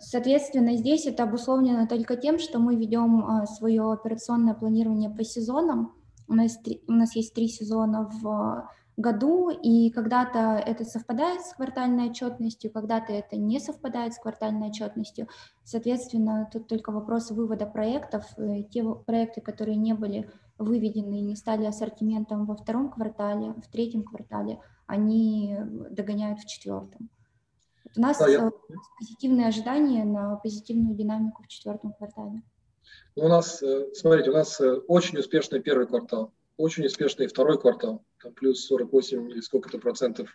соответственно, 0.00 0.76
здесь 0.76 1.06
это 1.06 1.22
обусловлено 1.22 1.86
только 1.86 2.16
тем, 2.16 2.38
что 2.38 2.58
мы 2.58 2.76
ведем 2.76 3.24
а, 3.24 3.46
свое 3.46 3.92
операционное 3.92 4.54
планирование 4.54 5.10
по 5.10 5.24
сезонам. 5.24 5.94
У 6.28 6.34
нас, 6.34 6.58
у 6.86 6.92
нас 6.92 7.16
есть 7.16 7.34
три 7.34 7.48
сезона 7.48 8.10
в 8.22 8.68
году, 8.98 9.48
и 9.50 9.90
когда-то 9.90 10.62
это 10.66 10.84
совпадает 10.84 11.42
с 11.42 11.54
квартальной 11.54 12.10
отчетностью, 12.10 12.70
когда-то 12.70 13.12
это 13.12 13.36
не 13.36 13.60
совпадает 13.60 14.12
с 14.12 14.18
квартальной 14.18 14.68
отчетностью. 14.68 15.28
Соответственно, 15.62 16.50
тут 16.52 16.66
только 16.66 16.90
вопрос 16.90 17.30
вывода 17.30 17.64
проектов. 17.64 18.26
Э, 18.36 18.64
те 18.64 18.84
проекты, 18.84 19.40
которые 19.40 19.76
не 19.76 19.94
были 19.94 20.28
выведены 20.58 21.20
и 21.20 21.22
не 21.22 21.36
стали 21.36 21.64
ассортиментом 21.64 22.44
во 22.44 22.56
втором 22.56 22.90
квартале, 22.90 23.52
в 23.52 23.68
третьем 23.68 24.02
квартале, 24.02 24.60
они 24.86 25.56
догоняют 25.90 26.40
в 26.40 26.46
четвертом. 26.46 27.08
У 27.96 28.00
нас 28.00 28.18
да, 28.18 28.28
я... 28.28 28.46
Э, 28.46 28.50
позитивные 28.98 29.48
ожидания 29.48 30.04
на 30.04 30.36
позитивную 30.36 30.94
динамику 30.96 31.42
в 31.42 31.48
четвертом 31.48 31.92
квартале. 31.92 32.42
Ну, 33.16 33.24
у 33.24 33.28
нас, 33.28 33.62
э, 33.62 33.88
смотрите, 33.94 34.30
у 34.30 34.34
нас 34.34 34.60
э, 34.60 34.74
очень 34.86 35.18
успешный 35.18 35.60
первый 35.60 35.86
квартал, 35.86 36.32
очень 36.56 36.86
успешный 36.86 37.26
второй 37.26 37.60
квартал, 37.60 38.04
там 38.22 38.32
плюс 38.32 38.64
48 38.66 39.30
или 39.30 39.40
сколько-то 39.40 39.78
процентов, 39.78 40.28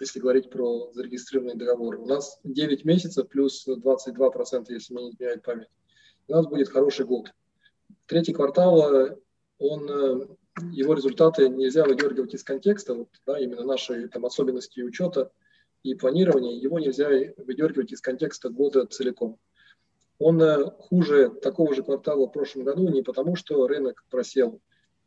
если 0.00 0.20
говорить 0.20 0.50
про 0.50 0.90
зарегистрированные 0.92 1.56
договоры. 1.56 1.98
У 1.98 2.06
нас 2.06 2.40
9 2.44 2.84
месяцев 2.84 3.28
плюс 3.28 3.64
22 3.64 4.30
процента, 4.30 4.72
если 4.72 4.94
мне 4.94 5.04
не 5.04 5.10
изменяет 5.10 5.42
память. 5.42 5.68
У 6.28 6.32
нас 6.32 6.46
будет 6.46 6.68
хороший 6.68 7.06
год. 7.06 7.32
Третий 8.06 8.32
квартал, 8.32 9.18
он, 9.58 10.36
его 10.72 10.94
результаты 10.94 11.48
нельзя 11.48 11.84
выдергивать 11.84 12.34
из 12.34 12.42
контекста, 12.42 12.94
вот, 12.94 13.08
да, 13.26 13.38
именно 13.38 13.64
нашей 13.64 14.08
там, 14.08 14.24
особенности 14.24 14.80
учета– 14.80 15.30
и 15.82 15.94
планирования, 15.94 16.56
его 16.56 16.78
нельзя 16.78 17.08
выдергивать 17.36 17.92
из 17.92 18.00
контекста 18.00 18.50
года 18.50 18.86
целиком. 18.86 19.38
Он 20.18 20.40
э, 20.40 20.70
хуже 20.78 21.30
такого 21.30 21.74
же 21.74 21.82
квартала 21.82 22.26
в 22.26 22.32
прошлом 22.32 22.64
году 22.64 22.88
не 22.88 23.02
потому, 23.02 23.34
что 23.34 23.66
рынок 23.66 24.04
просел 24.08 24.60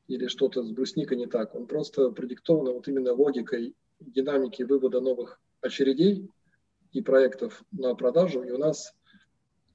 или 0.08 0.28
что-то 0.28 0.64
с 0.64 0.72
брусникой 0.72 1.18
не 1.18 1.28
так. 1.28 1.56
Он 1.56 1.68
просто 1.68 2.12
продиктован 2.12 2.74
вот 2.74 2.88
именно 2.88 3.14
логикой 3.14 3.76
динамики 4.00 4.64
вывода 4.64 5.00
новых 5.00 5.40
очередей 5.62 6.30
и 6.92 7.02
проектов 7.02 7.64
на 7.72 7.96
продажу. 7.96 8.44
И 8.44 8.52
у 8.52 8.58
нас, 8.58 8.94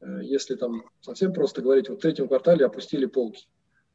э, 0.00 0.21
если 0.23 0.57
там 0.57 0.85
совсем 1.00 1.33
просто 1.33 1.62
говорить, 1.62 1.88
вот 1.88 1.99
в 1.99 2.02
третьем 2.02 2.28
квартале 2.28 2.66
опустили 2.66 3.07
полки. 3.07 3.47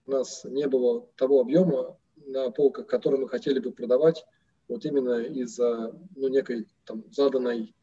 У 0.08 0.12
нас 0.12 0.44
не 0.46 0.68
было 0.68 1.08
того 1.16 1.42
объема 1.42 1.98
на 2.26 2.50
полках, 2.50 2.88
который 2.88 3.20
мы 3.20 3.30
хотели 3.30 3.60
бы 3.60 3.72
продавать 3.72 4.26
вот 4.68 4.86
именно 4.86 5.22
из-за 5.22 5.94
ну, 6.16 6.28
некой 6.28 6.68
там, 6.86 7.04
заданной 7.12 7.76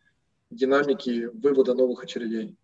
динамики 0.50 1.26
вывода 1.32 1.74
новых 1.74 2.02
очередей. 2.04 2.56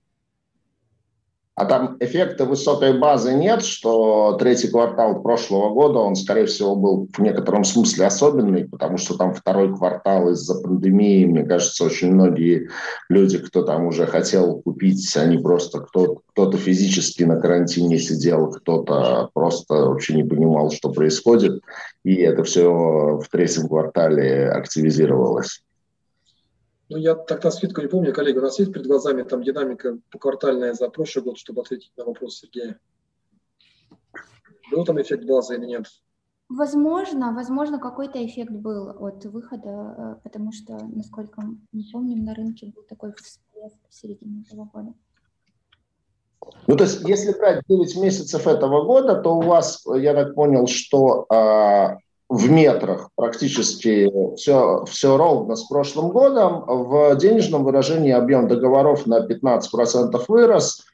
А 1.59 1.65
там 1.65 1.97
эффекта 1.99 2.45
высокой 2.45 2.97
базы 2.97 3.35
нет, 3.35 3.65
что 3.65 4.37
третий 4.38 4.69
квартал 4.69 5.23
прошлого 5.23 5.75
года, 5.75 5.99
он, 5.99 6.15
скорее 6.15 6.47
всего, 6.47 6.77
был 6.77 7.09
в 7.12 7.19
некотором 7.19 7.65
смысле 7.65 8.07
особенный, 8.07 8.69
потому 8.69 8.97
что 8.97 9.19
там 9.19 9.35
второй 9.35 9.77
квартал 9.77 10.31
из-за 10.31 10.61
пандемии, 10.61 11.25
мне 11.25 11.43
кажется, 11.43 11.85
очень 11.85 12.12
многие 12.12 12.69
люди, 13.09 13.38
кто 13.38 13.62
там 13.62 13.88
уже 13.88 14.07
хотел 14.07 14.62
купить, 14.62 15.17
они 15.17 15.38
просто, 15.38 15.81
кто, 15.81 16.21
кто-то 16.31 16.57
физически 16.59 17.25
на 17.25 17.41
карантине 17.41 17.99
сидел, 17.99 18.53
кто-то 18.53 19.31
просто 19.35 19.75
вообще 19.75 20.15
не 20.15 20.23
понимал, 20.23 20.71
что 20.71 20.93
происходит, 20.93 21.61
и 22.05 22.15
это 22.21 22.45
все 22.45 22.71
в 22.71 23.25
третьем 23.33 23.67
квартале 23.67 24.49
активизировалось. 24.49 25.65
Ну, 26.90 26.97
я 26.97 27.14
на 27.14 27.50
скидку 27.50 27.83
не 27.83 27.88
помню, 27.88 28.14
коллеги, 28.14 28.38
у 28.38 28.42
нас 28.42 28.59
есть 28.59 28.73
перед 28.73 28.87
глазами 28.87 29.23
там 29.23 29.42
динамика 29.42 29.99
поквартальная 30.11 30.73
за 30.73 30.88
прошлый 30.88 31.25
год, 31.25 31.38
чтобы 31.38 31.61
ответить 31.61 31.92
на 31.97 32.04
вопрос 32.04 32.38
Сергея? 32.38 32.80
Был 34.71 34.85
там 34.85 35.00
эффект 35.00 35.25
базы 35.25 35.57
или 35.57 35.66
нет? 35.66 35.87
Возможно, 36.49 37.35
возможно, 37.35 37.78
какой-то 37.78 38.25
эффект 38.25 38.52
был 38.52 38.88
от 39.04 39.23
выхода, 39.26 39.68
э, 39.68 40.21
потому 40.25 40.50
что, 40.50 40.78
насколько 40.87 41.42
мы 41.42 41.83
помним, 41.92 42.25
на 42.25 42.35
рынке 42.35 42.73
был 42.75 42.85
такой 42.85 43.12
всплеск 43.12 43.76
в 43.87 43.95
середине 43.95 44.45
этого 44.47 44.64
года. 44.64 44.95
Ну, 46.66 46.76
то 46.76 46.85
есть, 46.85 47.07
если 47.07 47.38
брать 47.38 47.62
9 47.68 47.97
месяцев 47.99 48.47
этого 48.47 48.85
года, 48.85 49.21
то 49.21 49.37
у 49.37 49.42
вас, 49.42 49.85
я 49.95 50.14
так 50.14 50.35
понял, 50.35 50.66
что 50.66 51.26
а, 51.30 51.99
в 52.28 52.50
метрах 52.50 53.11
практически 53.14 54.11
все, 54.37 54.85
все 54.85 55.16
ровно 55.16 55.56
с 55.56 55.64
прошлым 55.64 56.11
годом. 56.11 56.64
В 56.66 57.16
денежном 57.16 57.64
выражении 57.64 58.12
объем 58.12 58.49
договоров 58.49 59.06
на 59.06 59.26
15% 59.26 60.25
вырос. 60.28 60.85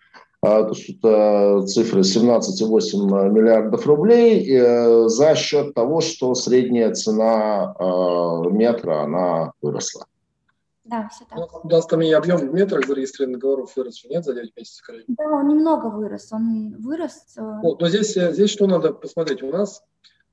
А, 0.42 0.62
то 0.62 0.74
есть 0.74 0.90
это 0.90 1.62
цифры 1.66 2.00
17,8 2.00 3.30
миллиардов 3.30 3.86
рублей 3.86 4.46
э, 4.46 5.08
за 5.08 5.34
счет 5.36 5.72
того, 5.72 6.02
что 6.02 6.34
средняя 6.34 6.92
цена 6.92 7.74
э, 7.78 8.50
метра 8.50 9.04
она 9.04 9.52
выросла. 9.62 10.04
Да, 10.84 11.08
все 11.10 11.24
так. 11.24 11.38
Ну, 11.38 11.60
у 11.62 11.68
нас 11.68 11.86
там 11.86 12.02
и 12.02 12.12
объем 12.12 12.36
в 12.36 12.52
метрах 12.52 12.86
зарегистрированных 12.86 13.40
договоров 13.40 13.72
вырос, 13.74 14.04
нет, 14.04 14.22
за 14.22 14.34
9 14.34 14.52
месяцев, 14.54 14.84
коллеги? 14.84 15.06
Да, 15.08 15.24
он 15.24 15.48
немного 15.48 15.86
вырос, 15.86 16.30
он 16.30 16.76
вырос. 16.78 17.24
Э, 17.38 17.60
вот, 17.62 17.80
но 17.80 17.88
здесь, 17.88 18.12
здесь 18.12 18.50
что 18.50 18.66
надо 18.66 18.92
посмотреть? 18.92 19.42
У 19.42 19.50
нас 19.50 19.82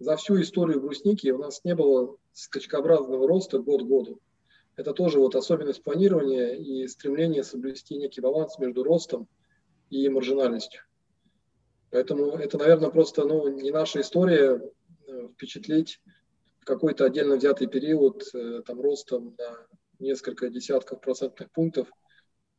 за 0.02 0.16
всю 0.16 0.42
историю 0.42 0.82
брусники 0.82 1.30
у 1.30 1.38
нас 1.38 1.64
не 1.64 1.76
было 1.76 2.18
скачкообразного 2.34 3.28
роста 3.28 3.60
год 3.60 3.84
к 3.84 3.86
году. 3.86 4.20
Это 4.76 4.94
тоже 4.94 5.20
вот 5.20 5.36
особенность 5.36 5.84
планирования 5.84 6.56
и 6.56 6.88
стремление 6.88 7.44
соблюсти 7.44 7.98
некий 7.98 8.20
баланс 8.20 8.58
между 8.58 8.84
ростом 8.84 9.28
и 9.92 10.10
маржинальностью. 10.10 10.82
Поэтому 11.92 12.32
это, 12.32 12.58
наверное, 12.58 12.90
просто 12.90 13.26
ну, 13.26 13.48
не 13.50 13.70
наша 13.70 14.02
история 14.02 14.60
э, 15.08 15.28
впечатлить 15.34 16.00
какой-то 16.62 17.06
отдельно 17.06 17.36
взятый 17.36 17.68
период 17.68 18.24
э, 18.34 18.64
там, 18.66 18.82
ростом 18.82 19.36
на 19.38 19.68
несколько 20.00 20.50
десятков 20.50 21.00
процентных 21.00 21.52
пунктов, 21.52 21.92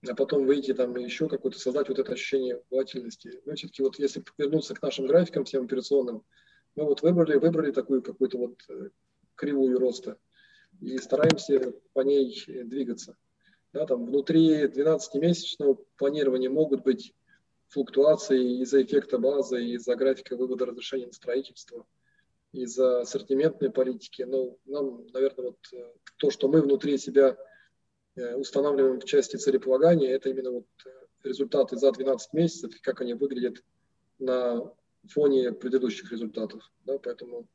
а 0.08 0.14
потом 0.14 0.46
выйти 0.46 0.74
там 0.74 0.94
еще 0.96 1.28
какой-то, 1.28 1.58
создать 1.58 1.88
вот 1.88 1.98
это 1.98 2.12
ощущение 2.12 2.62
волатильности. 2.70 3.40
Но 3.46 3.54
все-таки 3.54 3.82
вот 3.82 3.98
если 3.98 4.22
вернуться 4.38 4.74
к 4.74 4.82
нашим 4.82 5.06
графикам 5.06 5.44
всем 5.44 5.64
операционным, 5.64 6.22
мы 6.74 6.84
вот 6.84 7.02
выбрали, 7.02 7.36
выбрали 7.36 7.70
такую 7.70 8.02
какую-то 8.02 8.38
вот 8.38 8.58
э, 8.68 8.90
кривую 9.34 9.78
роста 9.78 10.18
и 10.80 10.96
стараемся 10.98 11.72
по 11.92 12.00
ней 12.00 12.44
двигаться. 12.64 13.16
Да, 13.72 13.86
там 13.86 14.06
внутри 14.06 14.66
12-месячного 14.66 15.78
планирования 15.96 16.50
могут 16.50 16.82
быть 16.82 17.14
флуктуации 17.68 18.60
из-за 18.62 18.82
эффекта 18.82 19.18
базы, 19.18 19.64
из-за 19.64 19.96
графика 19.96 20.36
вывода 20.36 20.66
разрешения 20.66 21.06
на 21.06 21.12
строительство, 21.12 21.86
из-за 22.52 23.00
ассортиментной 23.00 23.70
политики. 23.70 24.22
Но 24.22 24.58
нам, 24.66 25.06
наверное, 25.12 25.46
вот 25.46 25.58
э, 25.72 25.92
то, 26.16 26.30
что 26.30 26.48
мы 26.48 26.60
внутри 26.60 26.98
себя 26.98 27.36
э, 28.16 28.34
устанавливаем 28.34 29.00
в 29.00 29.04
части 29.04 29.36
целеполагания, 29.36 30.10
это 30.10 30.30
именно 30.30 30.50
вот 30.50 30.66
результаты 31.22 31.76
за 31.76 31.92
12 31.92 32.32
месяцев 32.32 32.72
как 32.82 33.00
они 33.00 33.14
выглядят 33.14 33.62
на 34.18 34.72
фоне 35.08 35.52
предыдущих 35.52 36.10
результатов. 36.12 36.62
Да, 36.84 36.98
поэтому 36.98 37.46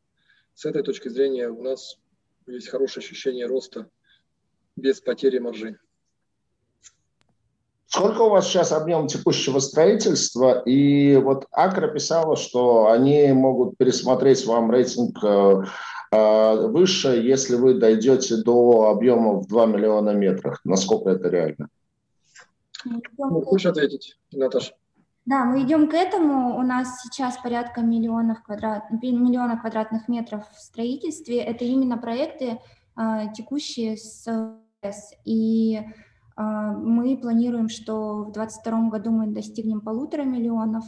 с 0.53 0.65
этой 0.65 0.83
точки 0.83 1.09
зрения 1.09 1.49
у 1.49 1.61
нас 1.61 1.97
есть 2.47 2.69
хорошее 2.69 3.03
ощущение 3.03 3.45
роста 3.45 3.89
без 4.75 5.01
потери 5.01 5.39
маржи. 5.39 5.79
Сколько 7.87 8.21
у 8.23 8.29
вас 8.29 8.47
сейчас 8.47 8.73
объем 8.73 9.07
текущего 9.07 9.59
строительства? 9.59 10.61
И 10.65 11.15
вот 11.15 11.47
Акра 11.51 11.87
писала, 11.87 12.35
что 12.35 12.87
они 12.87 13.31
могут 13.31 13.77
пересмотреть 13.77 14.45
вам 14.45 14.69
рейтинг 14.69 15.17
э, 15.23 15.63
э, 16.11 16.67
выше, 16.67 17.09
если 17.23 17.55
вы 17.55 17.75
дойдете 17.75 18.35
до 18.37 18.89
объема 18.89 19.39
в 19.39 19.47
2 19.47 19.65
миллиона 19.67 20.09
метров. 20.09 20.59
Насколько 20.65 21.11
это 21.11 21.29
реально? 21.29 21.69
Ну, 23.17 23.41
хочешь 23.41 23.67
ответить, 23.67 24.17
Наташа? 24.31 24.73
Да, 25.27 25.43
мы 25.43 25.61
идем 25.63 25.89
к 25.89 25.93
этому. 25.93 26.57
У 26.57 26.61
нас 26.61 27.01
сейчас 27.01 27.37
порядка 27.37 27.81
миллионов 27.81 28.41
квадрат, 28.43 28.89
миллиона 28.89 29.59
квадратных 29.59 30.07
метров 30.07 30.49
в 30.49 30.59
строительстве. 30.59 31.39
Это 31.39 31.65
именно 31.65 31.97
проекты, 31.97 32.59
э, 32.97 33.33
текущие 33.35 33.97
с 33.97 34.25
и 35.25 35.79
а, 36.35 36.71
мы 36.71 37.17
планируем, 37.17 37.67
что 37.67 38.25
в 38.25 38.31
2022 38.31 38.89
году 38.89 39.11
мы 39.11 39.27
достигнем 39.27 39.81
полутора 39.81 40.23
миллионов. 40.23 40.85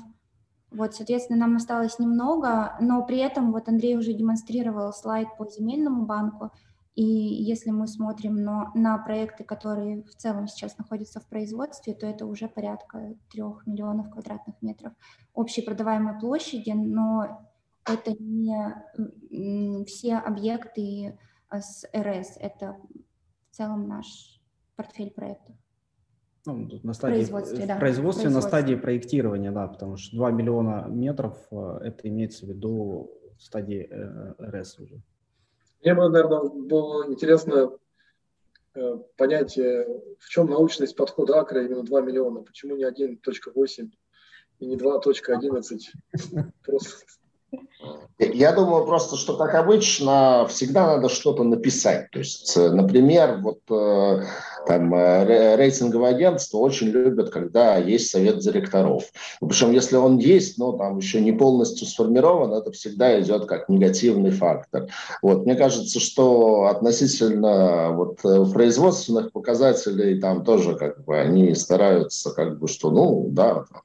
Вот, 0.72 0.94
соответственно, 0.94 1.40
нам 1.40 1.56
осталось 1.56 1.98
немного, 1.98 2.78
но 2.80 3.04
при 3.04 3.18
этом 3.18 3.52
вот 3.52 3.68
Андрей 3.68 3.98
уже 3.98 4.14
демонстрировал 4.14 4.94
слайд 4.94 5.28
по 5.38 5.50
земельному 5.50 6.06
банку, 6.06 6.52
и 7.00 7.04
если 7.06 7.72
мы 7.72 7.88
смотрим 7.88 8.44
на, 8.44 8.74
на 8.76 8.98
проекты, 8.98 9.46
которые 9.46 10.04
в 10.04 10.16
целом 10.16 10.50
сейчас 10.50 10.78
находятся 10.78 11.22
в 11.22 11.28
производстве, 11.28 11.94
то 11.94 12.06
это 12.06 12.26
уже 12.26 12.50
порядка 12.50 13.16
трех 13.32 13.66
миллионов 13.66 14.10
квадратных 14.10 14.62
метров 14.62 14.92
общей 15.34 15.62
продаваемой 15.62 16.20
площади, 16.20 16.72
но 16.72 17.48
это 17.86 18.12
не 18.20 19.86
все 19.86 20.18
объекты 20.18 21.18
с 21.50 21.88
РС, 21.96 22.36
это 22.36 22.76
в 23.50 23.56
целом 23.56 23.88
наш 23.88 24.42
портфель 24.76 25.12
проектов. 25.12 25.56
Ну, 26.46 26.68
на 26.84 26.92
стадии, 26.92 27.16
производстве, 27.16 27.66
да. 27.66 27.76
в 27.78 27.80
производстве, 27.80 28.30
на 28.30 28.42
стадии 28.42 28.76
проектирования, 28.76 29.52
да, 29.52 29.70
потому 29.70 29.96
что 29.96 30.18
2 30.18 30.32
миллиона 30.32 30.86
метров, 30.90 31.38
э, 31.50 31.80
это 31.82 32.10
имеется 32.10 32.46
в 32.46 32.50
виду 32.50 33.10
в 33.38 33.42
стадии 33.42 33.88
э, 33.90 34.34
РС 34.38 34.80
уже. 34.80 35.02
Мне 35.84 35.94
бы, 35.94 36.10
наверное, 36.10 36.50
было 36.50 37.08
интересно 37.08 37.72
э, 38.76 38.98
понять, 39.18 39.58
в 39.58 40.30
чем 40.30 40.50
научность 40.50 40.96
подхода 40.96 41.40
Акра 41.40 41.64
именно 41.64 41.84
2 41.84 42.02
миллиона, 42.02 42.42
почему 42.42 42.76
не 42.76 42.84
1.8 42.84 43.90
и 44.60 44.66
не 44.66 44.76
2.11. 44.76 45.80
Просто 46.64 47.06
я 48.20 48.52
думаю 48.52 48.86
просто, 48.86 49.16
что, 49.16 49.38
как 49.38 49.56
обычно, 49.56 50.46
всегда 50.50 50.88
надо 50.88 51.10
что-то 51.10 51.44
написать. 51.44 52.12
То 52.12 52.20
есть, 52.20 52.56
например, 52.56 53.40
вот 53.42 53.62
там 54.70 54.94
э, 54.94 55.56
рейтинговые 55.56 56.12
агентства 56.12 56.60
очень 56.60 56.90
любят, 56.90 57.32
когда 57.32 57.78
есть 57.78 58.12
совет 58.12 58.38
директоров. 58.38 59.04
Причем, 59.42 59.72
если 59.72 59.96
он 59.96 60.20
есть, 60.20 60.60
но 60.60 60.74
там 60.74 61.00
еще 61.00 61.22
не 61.22 61.32
полностью 61.32 61.88
сформирован, 61.88 62.54
это 62.54 62.72
всегда 62.72 63.20
идет 63.20 63.48
как 63.48 63.68
негативный 63.68 64.30
фактор. 64.30 64.86
Вот. 65.24 65.44
Мне 65.46 65.56
кажется, 65.56 66.00
что 66.00 66.66
относительно 66.66 67.94
вот, 67.94 68.20
э, 68.24 68.46
производственных 68.54 69.32
показателей 69.32 70.22
там 70.22 70.46
тоже 70.46 70.76
как 70.76 71.04
бы 71.04 71.18
они 71.18 71.56
стараются 71.56 72.30
как 72.30 72.60
бы, 72.60 72.68
что 72.68 72.92
ну 72.92 73.26
да, 73.32 73.66
там, 73.74 73.82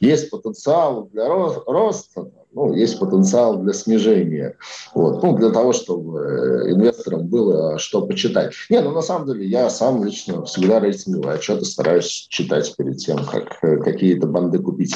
есть 0.00 0.30
потенциал 0.30 1.04
для 1.12 1.28
роста, 1.28 2.28
ну, 2.54 2.72
есть 2.72 2.98
потенциал 2.98 3.56
для 3.58 3.72
снижения. 3.72 4.56
Вот. 4.94 5.22
Ну, 5.22 5.36
для 5.36 5.50
того, 5.50 5.72
чтобы 5.72 6.20
э, 6.20 6.72
инвесторам 6.72 7.26
было 7.26 7.78
что 7.78 8.06
почитать. 8.06 8.52
Не, 8.70 8.80
ну 8.80 8.92
на 8.92 9.02
самом 9.02 9.26
деле 9.26 9.46
я 9.46 9.68
сам 9.70 10.04
лично 10.04 10.44
всегда 10.44 10.80
рейтинговые 10.80 11.36
отчеты 11.36 11.64
стараюсь 11.64 12.26
читать 12.30 12.74
перед 12.76 12.98
тем, 12.98 13.18
как 13.24 13.58
э, 13.62 13.78
какие-то 13.78 14.26
банды 14.26 14.58
купить. 14.60 14.94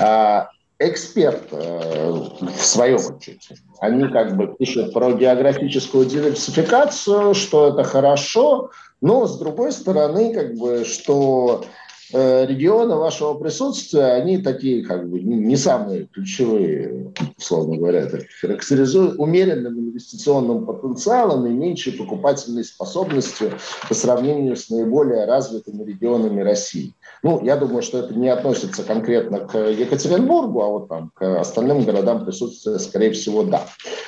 А, 0.00 0.48
эксперт 0.80 1.42
э, 1.52 2.10
в 2.10 2.64
своем 2.64 2.98
отчете. 2.98 3.56
Они 3.80 4.08
как 4.08 4.36
бы 4.36 4.54
пишут 4.58 4.92
про 4.92 5.12
географическую 5.12 6.06
диверсификацию, 6.06 7.34
что 7.34 7.68
это 7.68 7.84
хорошо, 7.84 8.70
но 9.00 9.26
с 9.26 9.38
другой 9.38 9.72
стороны, 9.72 10.34
как 10.34 10.54
бы, 10.54 10.84
что 10.84 11.64
Э, 12.12 12.44
регионы 12.46 12.96
вашего 12.96 13.34
присутствия, 13.34 14.14
они 14.14 14.38
такие 14.38 14.84
как 14.84 15.08
бы 15.08 15.20
не 15.20 15.56
самые 15.56 16.06
ключевые, 16.06 17.12
условно 17.38 17.76
говоря, 17.76 18.00
это 18.00 18.20
характеризуют 18.40 19.14
умеренным 19.18 19.78
инвестиционным 19.78 20.66
потенциалом 20.66 21.46
и 21.46 21.50
меньшей 21.50 21.92
покупательной 21.92 22.64
способностью 22.64 23.52
по 23.88 23.94
сравнению 23.94 24.56
с 24.56 24.70
наиболее 24.70 25.24
развитыми 25.24 25.84
регионами 25.84 26.40
России. 26.40 26.94
Ну, 27.22 27.44
я 27.44 27.56
думаю, 27.56 27.82
что 27.82 27.98
это 27.98 28.14
не 28.14 28.28
относится 28.28 28.82
конкретно 28.82 29.40
к 29.40 29.56
Екатеринбургу, 29.56 30.62
а 30.62 30.68
вот 30.68 30.88
там 30.88 31.12
к 31.14 31.40
остальным 31.40 31.84
городам 31.84 32.24
присутствия, 32.24 32.78
скорее 32.78 33.12
всего, 33.12 33.44
да. 33.44 33.66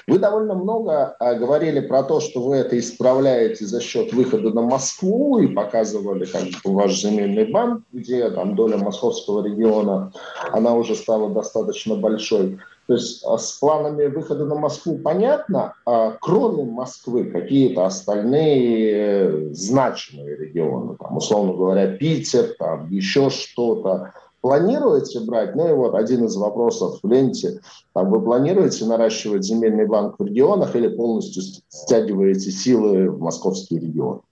Вы 0.08 0.18
довольно 0.18 0.54
много 0.54 1.14
а, 1.20 1.34
говорили 1.34 1.80
про 1.80 2.02
то, 2.02 2.20
что 2.20 2.42
вы 2.42 2.56
это 2.56 2.76
исправляете 2.78 3.64
за 3.66 3.80
счет 3.80 4.12
выхода 4.12 4.50
на 4.50 4.62
Москву 4.62 5.38
и 5.38 5.46
показывали 5.46 6.24
как 6.24 6.42
бы 6.42 6.72
ваш 6.72 7.00
земельный 7.00 7.44
банк, 7.44 7.84
где 7.92 8.30
там 8.30 8.56
доля 8.56 8.78
московского 8.78 9.44
региона, 9.44 10.12
она 10.50 10.74
уже 10.74 10.94
стала 10.94 11.30
достаточно 11.30 11.94
большой. 11.94 12.58
То 12.86 12.94
есть 12.94 13.24
а, 13.24 13.38
с 13.38 13.52
планами 13.52 14.06
выхода 14.06 14.44
на 14.44 14.56
Москву 14.56 14.98
понятно, 14.98 15.74
а 15.86 16.16
кроме 16.20 16.64
Москвы 16.64 17.24
какие-то 17.24 17.86
остальные 17.86 19.54
значимые 19.54 20.36
регионы, 20.36 20.96
там, 20.98 21.16
условно 21.16 21.52
говоря, 21.52 21.96
Питер, 21.96 22.54
там, 22.58 22.90
еще 22.90 23.30
что-то, 23.30 24.12
планируете 24.40 25.20
брать? 25.20 25.54
Ну 25.54 25.68
и 25.68 25.72
вот 25.72 25.94
один 25.94 26.24
из 26.24 26.36
вопросов 26.36 26.98
в 27.02 27.08
ленте. 27.08 27.60
Там, 27.94 28.10
вы 28.10 28.20
планируете 28.20 28.84
наращивать 28.84 29.44
земельный 29.44 29.86
банк 29.86 30.16
в 30.18 30.24
регионах 30.24 30.74
или 30.74 30.88
полностью 30.88 31.42
стягиваете 31.68 32.50
силы 32.50 33.10
в 33.10 33.20
московский 33.20 33.78
регион? 33.78 34.22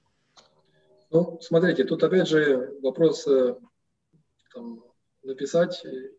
Ну, 1.10 1.38
смотрите, 1.40 1.82
тут 1.84 2.04
опять 2.04 2.28
же 2.28 2.78
вопрос 2.82 3.26
э, 3.26 3.56
там, 4.54 4.84
написать, 5.24 5.84
э, 5.84 6.12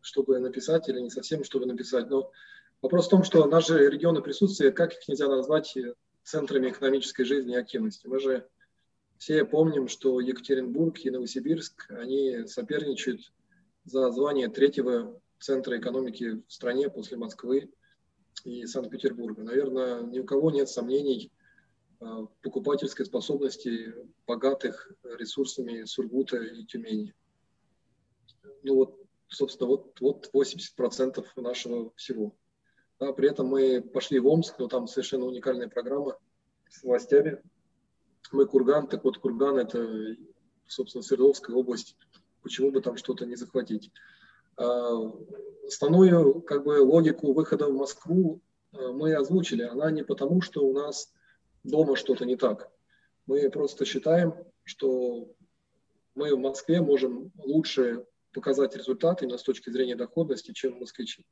чтобы 0.00 0.38
написать, 0.38 0.88
или 0.88 0.98
не 0.98 1.10
совсем, 1.10 1.44
чтобы 1.44 1.66
написать. 1.66 2.08
Но 2.08 2.30
вопрос 2.80 3.06
в 3.06 3.10
том, 3.10 3.22
что 3.22 3.44
наши 3.44 3.90
регионы 3.90 4.22
присутствия, 4.22 4.72
как 4.72 4.94
их 4.94 5.06
нельзя 5.08 5.28
назвать 5.28 5.76
э, 5.76 5.92
центрами 6.24 6.70
экономической 6.70 7.24
жизни 7.24 7.52
и 7.52 7.58
активности? 7.58 8.06
Мы 8.06 8.18
же 8.18 8.48
все 9.18 9.44
помним, 9.44 9.88
что 9.88 10.20
Екатеринбург 10.20 10.98
и 11.00 11.10
Новосибирск, 11.10 11.90
они 11.90 12.46
соперничают 12.46 13.30
за 13.84 14.10
звание 14.10 14.48
третьего 14.48 15.20
центра 15.38 15.76
экономики 15.78 16.42
в 16.48 16.52
стране 16.52 16.88
после 16.88 17.18
Москвы 17.18 17.70
и 18.44 18.64
Санкт-Петербурга. 18.64 19.42
Наверное, 19.42 20.00
ни 20.00 20.18
у 20.18 20.24
кого 20.24 20.50
нет 20.50 20.70
сомнений– 20.70 21.30
покупательской 22.42 23.06
способности 23.06 23.94
богатых 24.26 24.90
ресурсами 25.04 25.84
Сургута 25.84 26.38
и 26.38 26.64
Тюмени. 26.64 27.14
Ну 28.62 28.76
вот, 28.76 28.98
собственно, 29.28 29.68
вот, 29.68 30.00
вот 30.00 30.30
80% 30.32 31.24
нашего 31.36 31.92
всего. 31.96 32.34
Да, 32.98 33.12
при 33.12 33.28
этом 33.28 33.48
мы 33.48 33.80
пошли 33.80 34.18
в 34.18 34.26
Омск, 34.26 34.58
но 34.58 34.68
там 34.68 34.86
совершенно 34.86 35.26
уникальная 35.26 35.68
программа 35.68 36.18
с 36.68 36.82
властями. 36.82 37.42
Мы 38.30 38.46
Курган, 38.46 38.86
так 38.86 39.04
вот 39.04 39.18
Курган– 39.18 39.56
это, 39.58 40.16
собственно, 40.66 41.02
Свердловская 41.02 41.54
область. 41.54 41.96
Почему 42.42 42.70
бы 42.70 42.80
там 42.80 42.96
что-то 42.96 43.26
не 43.26 43.36
захватить? 43.36 43.90
А, 44.56 45.12
основную 45.66 46.42
как 46.42 46.64
бы, 46.64 46.80
логику 46.80 47.32
выхода 47.32 47.66
в 47.66 47.74
Москву 47.74 48.40
э, 48.72 48.88
мы 48.92 49.14
озвучили. 49.14 49.62
Она 49.62 49.90
не 49.90 50.04
потому, 50.04 50.40
что 50.40 50.64
у 50.64 50.72
нас 50.72 51.12
дома 51.64 51.96
что-то 51.96 52.24
не 52.24 52.36
так. 52.36 52.70
Мы 53.26 53.48
просто 53.50 53.84
считаем, 53.84 54.34
что 54.64 55.32
мы 56.14 56.34
в 56.34 56.38
Москве 56.38 56.80
можем 56.80 57.32
лучше 57.36 58.04
показать 58.32 58.76
результаты 58.76 59.24
именно 59.24 59.38
с 59.38 59.42
точки 59.42 59.70
зрения 59.70 59.96
доходности, 59.96 60.52
чем 60.52 60.78
москвичи. 60.78 61.24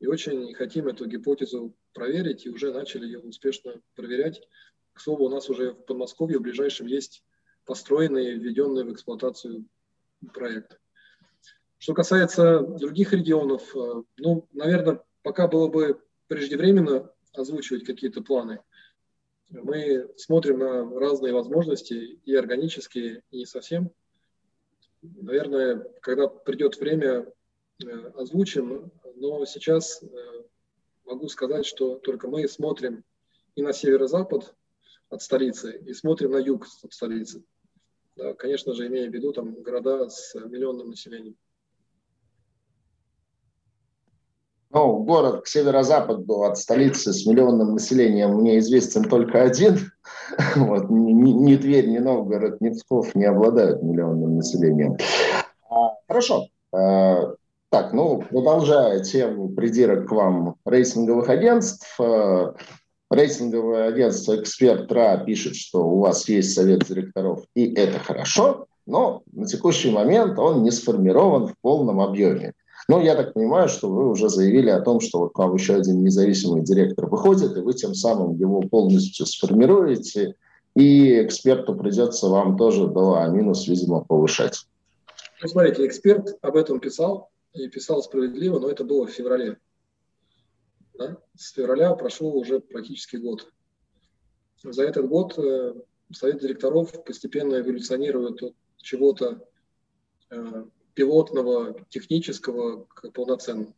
И 0.00 0.06
очень 0.06 0.54
хотим 0.54 0.88
эту 0.88 1.06
гипотезу 1.06 1.74
проверить 1.92 2.46
и 2.46 2.50
уже 2.50 2.72
начали 2.72 3.06
ее 3.06 3.20
успешно 3.20 3.80
проверять. 3.94 4.46
К 4.92 5.00
слову, 5.00 5.24
у 5.24 5.28
нас 5.28 5.48
уже 5.48 5.72
в 5.72 5.84
Подмосковье 5.86 6.38
в 6.38 6.42
ближайшем 6.42 6.86
есть 6.86 7.24
построенные, 7.64 8.36
введенные 8.36 8.84
в 8.84 8.92
эксплуатацию 8.92 9.66
проекты. 10.32 10.76
Что 11.78 11.94
касается 11.94 12.60
других 12.60 13.12
регионов, 13.12 13.74
э, 13.74 14.02
ну, 14.18 14.48
наверное, 14.52 15.02
пока 15.22 15.48
было 15.48 15.68
бы 15.68 16.00
преждевременно 16.28 17.10
озвучивать 17.32 17.84
какие-то 17.84 18.22
планы– 18.22 18.60
мы 19.50 20.08
смотрим 20.16 20.58
на 20.58 20.98
разные 20.98 21.32
возможности, 21.32 21.94
и 22.24 22.34
органические, 22.34 23.22
и 23.30 23.38
не 23.38 23.46
совсем. 23.46 23.90
наверное, 25.02 25.86
когда 26.00 26.28
придет 26.28 26.78
время, 26.78 27.32
озвучим, 28.14 28.90
но 29.16 29.44
сейчас 29.44 30.02
могу 31.04 31.28
сказать, 31.28 31.66
что 31.66 31.96
только 31.96 32.28
мы 32.28 32.46
смотрим 32.48 33.04
и 33.54 33.62
на 33.62 33.72
северо-запад 33.72 34.54
от 35.10 35.22
столицы, 35.22 35.82
и 35.86 35.92
смотрим 35.92 36.32
на 36.32 36.38
юг 36.38 36.66
от 36.82 36.92
столицы. 36.92 37.44
Да, 38.16 38.34
конечно 38.34 38.74
же, 38.74 38.86
имея 38.86 39.10
в 39.10 39.12
виду 39.12 39.32
там 39.32 39.62
города 39.62 40.08
с 40.08 40.34
миллионным 40.34 40.90
населением. 40.90 41.36
Ну, 44.74 45.04
город 45.04 45.44
к 45.44 45.46
северо-западу 45.46 46.42
от 46.42 46.58
столицы 46.58 47.12
с 47.12 47.26
миллионным 47.26 47.74
населением 47.74 48.40
мне 48.40 48.58
известен 48.58 49.04
только 49.04 49.42
один. 49.42 49.78
Вот, 50.56 50.90
ни, 50.90 51.12
ни 51.12 51.56
Тверь, 51.56 51.88
ни 51.88 51.98
Новгород, 51.98 52.60
ни 52.60 52.70
Псков 52.70 53.14
не 53.14 53.24
обладают 53.24 53.82
миллионным 53.82 54.36
населением. 54.36 54.96
А, 55.70 55.94
хорошо. 56.08 56.48
А, 56.72 57.34
так, 57.68 57.92
ну, 57.92 58.20
продолжая 58.28 59.00
тему 59.00 59.50
придирок 59.50 60.08
к 60.08 60.12
вам 60.12 60.56
рейтинговых 60.64 61.28
агентств, 61.28 61.94
а, 62.00 62.54
рейтинговое 63.10 63.86
агентство 63.86 64.34
«Эксперт 64.34 64.90
РА» 64.90 65.18
пишет, 65.18 65.54
что 65.54 65.86
у 65.86 66.00
вас 66.00 66.28
есть 66.28 66.52
совет 66.52 66.84
директоров, 66.84 67.44
и 67.54 67.72
это 67.74 68.00
хорошо, 68.00 68.66
но 68.86 69.22
на 69.30 69.46
текущий 69.46 69.92
момент 69.92 70.36
он 70.38 70.64
не 70.64 70.72
сформирован 70.72 71.46
в 71.46 71.54
полном 71.60 72.00
объеме. 72.00 72.54
Ну, 72.88 73.00
я 73.00 73.14
так 73.14 73.32
понимаю, 73.32 73.68
что 73.68 73.88
вы 73.88 74.08
уже 74.08 74.28
заявили 74.28 74.68
о 74.68 74.80
том, 74.80 75.00
что 75.00 75.20
вот 75.20 75.32
к 75.32 75.38
вам 75.38 75.54
еще 75.54 75.76
один 75.76 76.02
независимый 76.02 76.62
директор 76.62 77.06
выходит, 77.06 77.56
и 77.56 77.60
вы 77.60 77.72
тем 77.72 77.94
самым 77.94 78.34
его 78.36 78.60
полностью 78.60 79.24
сформируете, 79.26 80.36
и 80.74 81.22
эксперту 81.22 81.74
придется 81.74 82.28
вам 82.28 82.58
тоже 82.58 82.86
до 82.88 83.14
А 83.14 83.28
минус, 83.28 83.66
видимо, 83.68 84.04
повышать. 84.04 84.66
Ну, 85.40 85.48
смотрите, 85.48 85.86
эксперт 85.86 86.36
об 86.42 86.56
этом 86.56 86.78
писал, 86.78 87.30
и 87.54 87.68
писал 87.68 88.02
справедливо, 88.02 88.58
но 88.58 88.68
это 88.68 88.84
было 88.84 89.06
в 89.06 89.10
феврале. 89.10 89.58
Да? 90.98 91.16
С 91.36 91.52
февраля 91.52 91.94
прошел 91.94 92.36
уже 92.36 92.60
практически 92.60 93.16
год. 93.16 93.50
За 94.62 94.82
этот 94.82 95.08
год 95.08 95.38
э, 95.38 95.74
совет 96.12 96.40
директоров 96.40 97.04
постепенно 97.04 97.60
эволюционирует 97.60 98.42
от 98.42 98.54
чего-то 98.78 99.46
э, 100.30 100.64
пилотного, 100.94 101.84
технического 101.90 102.84
к 102.84 103.10
полноценному. 103.10 103.74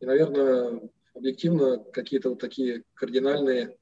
И, 0.00 0.06
наверное, 0.06 0.90
объективно 1.14 1.78
какие-то 1.78 2.30
вот 2.30 2.38
такие 2.38 2.84
кардинальные 2.94 3.76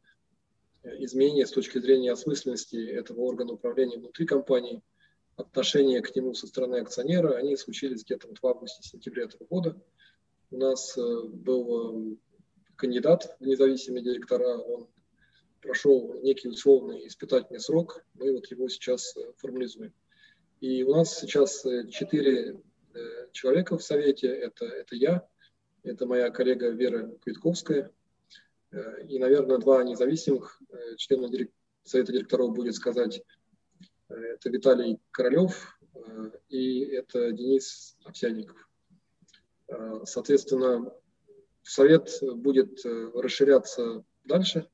э, 0.83 1.05
изменения 1.05 1.47
с 1.47 1.51
точки 1.51 1.79
зрения 1.79 2.13
осмысленности 2.13 2.77
этого 2.77 3.21
органа 3.21 3.53
управления 3.53 3.99
внутри 3.99 4.25
компании, 4.25 4.83
отношения 5.37 6.01
к 6.01 6.15
нему 6.15 6.35
со 6.35 6.47
стороны 6.47 6.77
акционера, 6.77 7.35
они 7.35 7.57
случились 7.57 8.05
где-то 8.05 8.29
вот 8.29 8.39
в 8.39 8.47
августе-сентябре 8.47 9.25
этого 9.25 9.47
года. 9.47 9.77
У 10.53 10.57
нас 10.57 10.97
э, 10.97 11.23
был 11.27 12.13
э, 12.13 12.17
кандидат 12.77 13.37
в 13.41 13.47
независимые 13.47 14.05
директора, 14.05 14.57
он 14.59 14.87
прошел 15.61 16.15
некий 16.23 16.49
условный 16.49 17.07
испытательный 17.09 17.59
срок, 17.59 18.05
мы 18.15 18.33
вот 18.33 18.47
его 18.51 18.69
сейчас 18.69 19.15
формализуем. 19.39 19.93
И 20.61 20.83
у 20.83 20.95
нас 20.95 21.19
сейчас 21.19 21.65
э, 21.67 21.89
четыре 21.89 22.61
э, 22.95 23.29
человека 23.33 23.77
в 23.77 23.83
Совете. 23.83 24.29
Это, 24.29 24.65
это 24.65 24.95
я, 24.95 25.27
это 25.83 26.07
моя 26.07 26.31
коллега 26.31 26.71
Вера 26.71 27.11
Квитковская, 27.23 27.93
э, 28.71 29.07
и, 29.09 29.19
наверное, 29.19 29.59
два 29.59 29.83
независимых 29.83 30.61
члена 30.97 31.29
Совета 31.83 32.13
директоров 32.13 32.55
будет 32.55 32.75
сказать, 32.75 33.23
это 34.09 34.49
Виталий 34.49 35.01
Королев 35.11 35.79
и 36.49 36.81
это 36.81 37.31
Денис 37.33 37.97
Овсянников. 38.05 38.57
Соответственно, 40.05 40.95
Совет 41.63 42.11
будет 42.23 42.83
расширяться 42.85 44.03
дальше. 44.25 44.67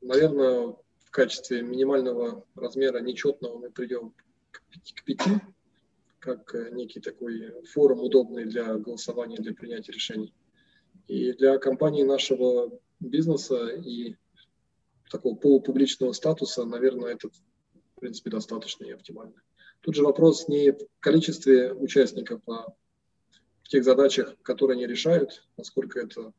Наверное, 0.00 0.76
качестве 1.12 1.62
минимального 1.62 2.44
размера 2.56 2.98
нечетного 2.98 3.58
мы 3.58 3.70
придем 3.70 4.14
к 4.50 5.04
пяти, 5.04 5.30
как 6.18 6.54
э, 6.54 6.70
некий 6.72 7.00
такой 7.00 7.52
форум 7.66 8.00
удобный 8.00 8.46
для 8.46 8.74
голосования, 8.74 9.36
для 9.36 9.54
принятия 9.54 9.92
решений. 9.92 10.34
И 11.06 11.32
для 11.32 11.58
компании 11.58 12.02
нашего 12.02 12.80
бизнеса 12.98 13.68
и 13.68 14.16
такого 15.10 15.36
полупубличного 15.36 16.12
статуса, 16.12 16.64
наверное, 16.64 17.14
это, 17.14 17.28
в 17.28 18.00
принципе, 18.00 18.30
достаточно 18.30 18.84
и 18.84 18.92
оптимально. 18.92 19.42
Тут 19.82 19.94
же 19.94 20.04
вопрос 20.04 20.48
не 20.48 20.72
в 20.72 20.78
количестве 21.00 21.74
участников, 21.74 22.40
а 22.48 22.72
в 23.62 23.68
тех 23.68 23.84
задачах, 23.84 24.34
которые 24.42 24.76
они 24.76 24.86
решают, 24.86 25.46
насколько 25.56 26.00
это 26.00 26.32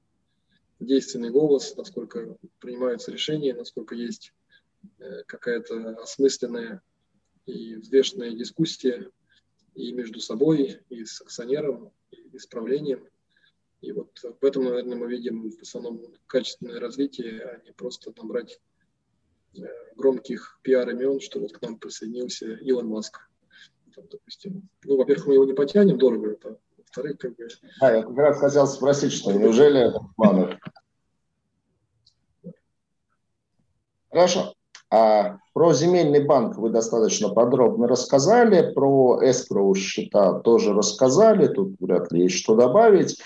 действенный 0.80 1.30
голос, 1.30 1.76
насколько 1.76 2.38
принимаются 2.60 3.12
решения, 3.12 3.54
насколько 3.54 3.96
есть 3.96 4.34
какая-то 5.28 5.98
осмысленная 6.02 6.82
и 7.46 7.76
взвешенная 7.76 8.32
дискуссия 8.32 9.10
и 9.76 9.92
между 9.92 10.20
собой, 10.20 10.82
и 10.90 11.04
с 11.04 11.22
акционером, 11.22 11.92
и 12.12 12.38
с 12.38 12.46
правлением. 12.46 13.08
И 13.82 13.92
вот 13.92 14.18
в 14.40 14.46
этом, 14.46 14.66
наверное, 14.66 14.98
мы 14.98 15.08
видим 15.08 15.52
в 15.52 15.62
основном 15.62 16.02
качественное 16.28 16.80
развитие, 16.80 17.42
а 17.42 17.62
не 17.66 17.74
просто 17.74 18.14
набрать 18.16 18.62
э, 19.58 19.62
громких 19.96 20.60
пиар-имен, 20.62 21.20
что 21.20 21.40
вот 21.40 21.52
к 21.52 21.62
нам 21.62 21.78
присоединился 21.78 22.54
Илон 22.54 22.88
Маск. 22.88 23.30
Там, 23.94 24.06
допустим. 24.10 24.70
Ну, 24.86 24.98
во-первых, 24.98 25.28
мы 25.28 25.34
его 25.34 25.46
не 25.46 25.54
потянем 25.54 25.98
дорого, 25.98 26.32
это, 26.32 26.58
во-вторых, 26.78 27.18
как 27.18 27.36
бы... 27.36 27.48
А, 27.82 27.92
я 27.92 28.04
как 28.04 28.18
раз 28.18 28.40
хотел 28.40 28.68
спросить, 28.68 29.12
что 29.12 29.34
неужели 29.34 29.90
это 29.90 30.00
планы? 30.16 30.60
Хорошо. 34.10 34.53
А 34.94 35.38
про 35.54 35.74
земельный 35.74 36.24
банк 36.24 36.56
вы 36.58 36.70
достаточно 36.70 37.30
подробно 37.30 37.88
рассказали, 37.88 38.72
про 38.74 39.18
эскроу 39.24 39.74
счета 39.74 40.34
тоже 40.42 40.72
рассказали, 40.72 41.48
тут 41.48 41.78
вряд 41.80 42.12
ли 42.12 42.26
есть 42.26 42.36
что 42.36 42.56
добавить. 42.56 43.18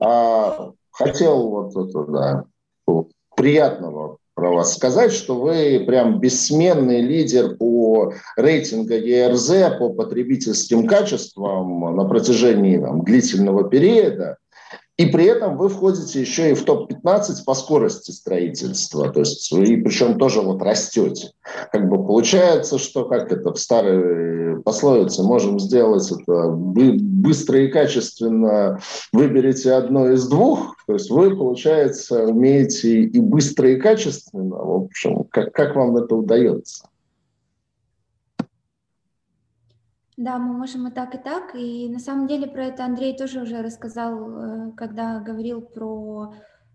А, 0.00 0.72
хотел 0.90 1.48
вот 1.48 1.76
это, 1.76 2.04
да, 2.06 2.44
приятного 3.36 4.16
про 4.34 4.50
вас 4.50 4.74
сказать, 4.74 5.12
что 5.12 5.36
вы 5.36 5.84
прям 5.86 6.18
бессменный 6.18 7.02
лидер 7.02 7.56
по 7.56 8.12
рейтингу 8.36 8.94
ЕРЗ 8.94 9.78
по 9.78 9.90
потребительским 9.90 10.88
качествам 10.88 11.94
на 11.94 12.04
протяжении 12.04 12.78
там, 12.78 13.04
длительного 13.04 13.68
периода. 13.68 14.38
И 15.02 15.06
при 15.06 15.24
этом 15.24 15.56
вы 15.56 15.68
входите 15.68 16.20
еще 16.20 16.52
и 16.52 16.54
в 16.54 16.64
топ-15 16.64 17.44
по 17.44 17.54
скорости 17.54 18.12
строительства. 18.12 19.10
То 19.10 19.20
есть, 19.20 19.52
и 19.52 19.76
причем 19.76 20.16
тоже 20.16 20.40
вот 20.42 20.62
растете. 20.62 21.32
Как 21.72 21.88
бы 21.88 21.96
получается, 21.96 22.78
что, 22.78 23.06
как 23.06 23.32
это 23.32 23.52
в 23.52 23.58
старой 23.58 24.62
пословице, 24.62 25.24
можем 25.24 25.58
сделать 25.58 26.08
это 26.08 26.50
быстро 26.50 27.64
и 27.64 27.68
качественно, 27.68 28.78
выберите 29.12 29.72
одно 29.72 30.08
из 30.12 30.28
двух. 30.28 30.76
То 30.86 30.92
есть 30.92 31.10
вы, 31.10 31.36
получается, 31.36 32.22
умеете 32.22 33.02
и 33.02 33.18
быстро, 33.18 33.70
и 33.70 33.80
качественно. 33.80 34.54
В 34.54 34.84
общем, 34.84 35.24
как, 35.30 35.52
как 35.52 35.74
вам 35.74 35.96
это 35.96 36.14
удается? 36.14 36.84
Да, 40.16 40.38
мы 40.38 40.52
можем 40.52 40.88
и 40.88 40.90
так, 40.90 41.14
и 41.14 41.18
так. 41.18 41.54
И 41.54 41.88
на 41.88 41.98
самом 41.98 42.26
деле 42.26 42.46
про 42.46 42.66
это 42.66 42.84
Андрей 42.84 43.16
тоже 43.16 43.42
уже 43.42 43.62
рассказал, 43.62 44.30
э, 44.30 44.72
когда 44.72 45.20
говорил 45.20 45.62
про 45.62 46.34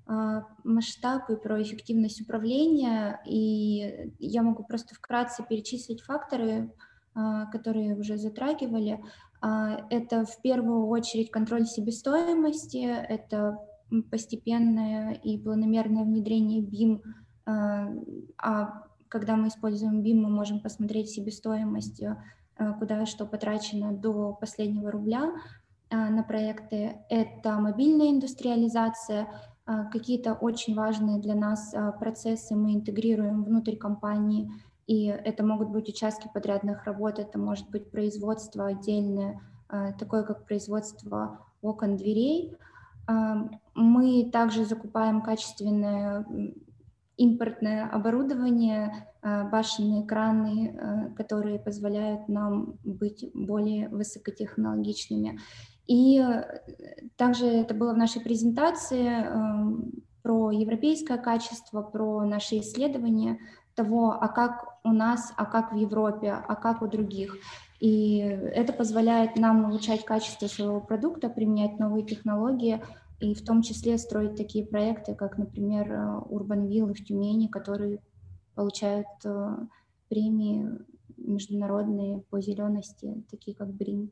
а, 0.09 0.45
масштаб 0.63 1.29
и 1.29 1.35
про 1.35 1.61
эффективность 1.61 2.21
управления. 2.21 3.19
И 3.25 4.13
я 4.19 4.41
могу 4.41 4.63
просто 4.63 4.95
вкратце 4.95 5.43
перечислить 5.43 6.01
факторы, 6.01 6.73
а, 7.13 7.45
которые 7.47 7.95
уже 7.95 8.17
затрагивали. 8.17 9.03
А, 9.41 9.85
это 9.89 10.25
в 10.25 10.41
первую 10.41 10.87
очередь 10.87 11.29
контроль 11.29 11.65
себестоимости, 11.65 12.85
это 12.87 13.57
постепенное 14.09 15.13
и 15.13 15.37
планомерное 15.37 16.03
внедрение 16.03 16.61
BIM. 16.61 17.01
А 17.45 18.83
когда 19.07 19.37
мы 19.37 19.47
используем 19.47 20.01
BIM, 20.01 20.15
мы 20.15 20.29
можем 20.29 20.59
посмотреть 20.59 21.09
себестоимость 21.09 22.01
Э, 22.01 22.15
куда 22.79 23.05
что 23.05 23.25
потрачено 23.25 23.91
до 23.91 24.33
последнего 24.33 24.91
рубля 24.91 25.31
э, 25.89 25.95
на 25.95 26.23
проекты. 26.23 26.97
Это 27.09 27.53
мобильная 27.59 28.09
индустриализация, 28.09 29.27
э, 29.65 29.85
какие-то 29.91 30.33
очень 30.33 30.75
важные 30.75 31.19
для 31.19 31.35
нас 31.35 31.73
процессы 31.99 32.55
мы 32.55 32.73
интегрируем 32.73 33.43
внутрь 33.43 33.75
компании, 33.75 34.51
и 34.87 35.05
это 35.05 35.45
могут 35.45 35.69
быть 35.69 35.89
участки 35.89 36.29
подрядных 36.33 36.85
работ, 36.85 37.19
это 37.19 37.37
может 37.37 37.69
быть 37.69 37.91
производство 37.91 38.67
отдельное, 38.67 39.41
такое 39.99 40.23
как 40.23 40.45
производство 40.45 41.45
окон, 41.61 41.97
дверей. 41.97 42.55
Мы 43.75 44.29
также 44.31 44.63
закупаем 44.63 45.21
качественное 45.21 46.25
импортное 47.17 47.89
оборудование, 47.89 49.07
башенные 49.21 50.05
краны, 50.05 51.13
которые 51.17 51.59
позволяют 51.59 52.29
нам 52.29 52.75
быть 52.83 53.29
более 53.33 53.89
высокотехнологичными. 53.89 55.39
И 55.87 56.23
также 57.15 57.47
это 57.47 57.73
было 57.73 57.93
в 57.93 57.97
нашей 57.97 58.21
презентации 58.21 59.25
про 60.21 60.51
европейское 60.51 61.17
качество, 61.17 61.81
про 61.81 62.25
наши 62.25 62.59
исследования 62.59 63.39
того, 63.75 64.11
а 64.11 64.27
как 64.27 64.79
у 64.83 64.91
нас, 64.91 65.33
а 65.37 65.45
как 65.45 65.71
в 65.71 65.75
Европе, 65.75 66.31
а 66.31 66.55
как 66.55 66.81
у 66.81 66.87
других. 66.87 67.37
И 67.79 68.17
это 68.17 68.73
позволяет 68.73 69.37
нам 69.37 69.65
улучшать 69.65 70.03
качество 70.03 70.47
своего 70.47 70.81
продукта, 70.81 71.29
применять 71.29 71.79
новые 71.79 72.05
технологии 72.05 72.81
и 73.19 73.33
в 73.33 73.43
том 73.43 73.61
числе 73.61 73.97
строить 73.97 74.35
такие 74.35 74.65
проекты, 74.65 75.15
как, 75.15 75.37
например, 75.37 75.91
Urban 76.29 76.67
Ville 76.67 76.93
в 76.93 77.03
Тюмени, 77.03 77.47
которые 77.47 77.99
получают 78.55 79.07
э, 79.25 79.57
премии 80.09 80.69
международные 81.17 82.19
по 82.29 82.41
зелености, 82.41 83.23
такие 83.29 83.55
как 83.55 83.69
БРИН. 83.69 84.11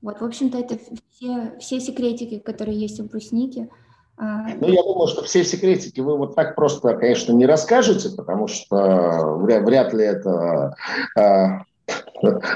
Вот, 0.00 0.20
в 0.20 0.24
общем-то, 0.24 0.58
это 0.58 0.78
все, 1.10 1.56
все 1.58 1.80
секретики, 1.80 2.38
которые 2.38 2.78
есть 2.78 3.00
у 3.00 3.04
брусники. 3.04 3.68
А, 4.16 4.48
ну, 4.54 4.68
я 4.68 4.82
думаю, 4.82 5.08
что 5.08 5.22
все 5.22 5.44
секретики 5.44 6.00
вы 6.00 6.16
вот 6.16 6.34
так 6.34 6.54
просто, 6.54 6.94
конечно, 6.94 7.32
не 7.32 7.46
расскажете, 7.46 8.10
потому 8.16 8.46
что 8.46 9.36
вряд, 9.38 9.64
вряд 9.64 9.92
ли 9.92 10.04
это 10.04 10.76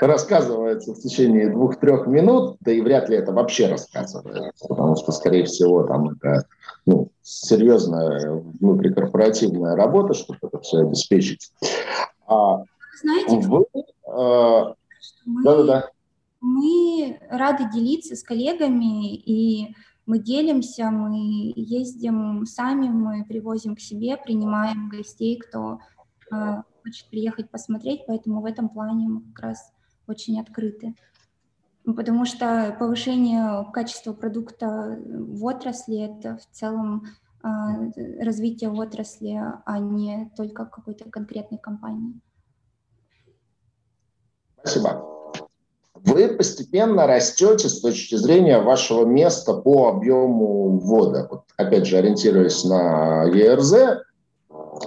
рассказывается 0.00 0.94
в 0.94 1.00
течение 1.00 1.50
двух-трех 1.50 2.06
минут, 2.06 2.56
да 2.60 2.72
и 2.72 2.80
вряд 2.80 3.08
ли 3.08 3.16
это 3.16 3.32
вообще 3.32 3.68
рассказывается, 3.68 4.66
потому 4.68 4.96
что, 4.96 5.12
скорее 5.12 5.44
всего, 5.44 5.84
там 5.84 6.10
это 6.10 6.44
ну, 6.86 7.10
серьезная 7.22 8.42
внутрикорпоративная 8.60 9.76
работа, 9.76 10.14
чтобы 10.14 10.38
это 10.42 10.58
все 10.60 10.80
обеспечить. 10.80 11.52
А 12.26 12.62
Знаете, 13.02 13.48
вы, 13.48 13.64
э, 13.74 14.74
да, 15.44 15.56
да, 15.56 15.62
да 15.64 15.88
мы 16.42 17.20
рады 17.30 17.70
делиться 17.72 18.16
с 18.16 18.22
коллегами, 18.22 19.14
и 19.14 19.74
мы 20.06 20.18
делимся, 20.18 20.90
мы 20.90 21.52
ездим 21.54 22.44
сами, 22.44 22.88
мы 22.88 23.24
привозим 23.24 23.76
к 23.76 23.80
себе, 23.80 24.16
принимаем 24.16 24.88
гостей, 24.88 25.38
кто 25.38 25.78
э, 26.32 26.62
хочет 26.82 27.08
приехать 27.08 27.50
посмотреть, 27.50 28.02
поэтому 28.06 28.40
в 28.40 28.44
этом 28.44 28.68
плане 28.68 29.08
мы 29.08 29.22
как 29.32 29.40
раз 29.40 29.72
очень 30.06 30.40
открыты. 30.40 30.94
Потому 31.84 32.24
что 32.24 32.76
повышение 32.78 33.70
качества 33.72 34.12
продукта 34.12 34.98
в 35.04 35.44
отрасли– 35.44 35.98
это 36.18 36.36
в 36.36 36.46
целом 36.50 37.06
э, 37.42 37.48
развитие 38.22 38.70
отрасли, 38.70 39.40
а 39.64 39.78
не 39.78 40.30
только 40.36 40.64
какой-то 40.64 41.10
конкретной 41.10 41.58
компании. 41.58 42.20
Спасибо 44.60 45.12
вы 46.04 46.28
постепенно 46.28 47.06
растете 47.06 47.68
с 47.68 47.80
точки 47.80 48.16
зрения 48.16 48.58
вашего 48.58 49.04
места 49.04 49.54
по 49.54 49.88
объему 49.88 50.78
ввода. 50.78 51.28
Вот, 51.30 51.44
опять 51.56 51.86
же, 51.86 51.98
ориентируясь 51.98 52.64
на 52.64 53.24
ЕРЗ, 53.24 54.02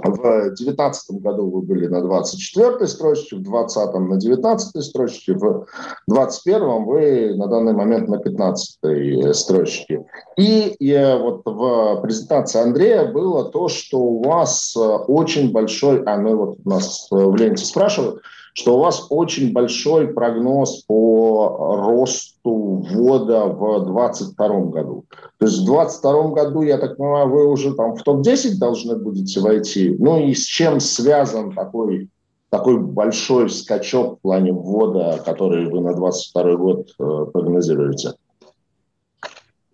в 0.05 0.21
2019 0.21 1.21
году 1.21 1.49
вы 1.49 1.61
были 1.61 1.87
на 1.87 1.97
24-й 1.97 2.87
строчке, 2.87 3.35
в 3.35 3.43
2020 3.43 3.93
на 3.93 4.15
19-й 4.15 4.81
строчке, 4.81 5.33
в 5.33 5.65
2021 6.07 6.85
вы 6.85 7.35
на 7.35 7.47
данный 7.47 7.73
момент 7.73 8.07
на 8.07 8.15
15-й 8.15 9.33
строчке. 9.33 10.05
И, 10.37 10.75
и 10.79 11.17
вот 11.19 11.41
в 11.45 12.01
презентации 12.01 12.61
Андрея 12.61 13.11
было 13.11 13.45
то, 13.45 13.67
что 13.67 13.99
у 13.99 14.23
вас 14.23 14.75
очень 14.77 15.51
большой, 15.51 16.03
а 16.03 16.17
ну 16.17 16.35
вот 16.35 16.57
у 16.63 16.69
нас 16.69 17.07
в 17.09 17.35
ленте 17.35 17.65
спрашивают, 17.65 18.21
что 18.55 18.77
у 18.77 18.79
вас 18.79 19.07
очень 19.09 19.51
большой 19.51 20.07
прогноз 20.07 20.83
по 20.87 21.57
росту 21.77 22.85
ввода 22.89 23.47
в 23.47 23.83
2022 23.83 24.59
году. 24.67 25.05
То 25.39 25.45
есть 25.45 25.59
в 25.59 25.65
2022 25.65 26.27
году, 26.29 26.61
я 26.61 26.77
так 26.77 26.95
понимаю, 26.95 27.29
вы 27.29 27.51
уже 27.51 27.73
там 27.73 27.95
в 27.95 28.03
топ-10 28.03 28.57
должны 28.57 28.95
будете 28.95 29.41
войти. 29.41 29.93
Ну 29.99 30.25
и 30.25 30.33
с 30.33 30.45
чем 30.45 30.79
связан 30.79 31.51
такой, 31.53 32.09
такой 32.49 32.79
большой 32.79 33.49
скачок 33.49 34.19
в 34.19 34.21
плане 34.21 34.53
ввода, 34.53 35.21
который 35.25 35.69
вы 35.69 35.81
на 35.81 35.93
2022 35.93 36.55
год 36.55 36.89
э, 36.97 37.25
прогнозируете? 37.33 38.13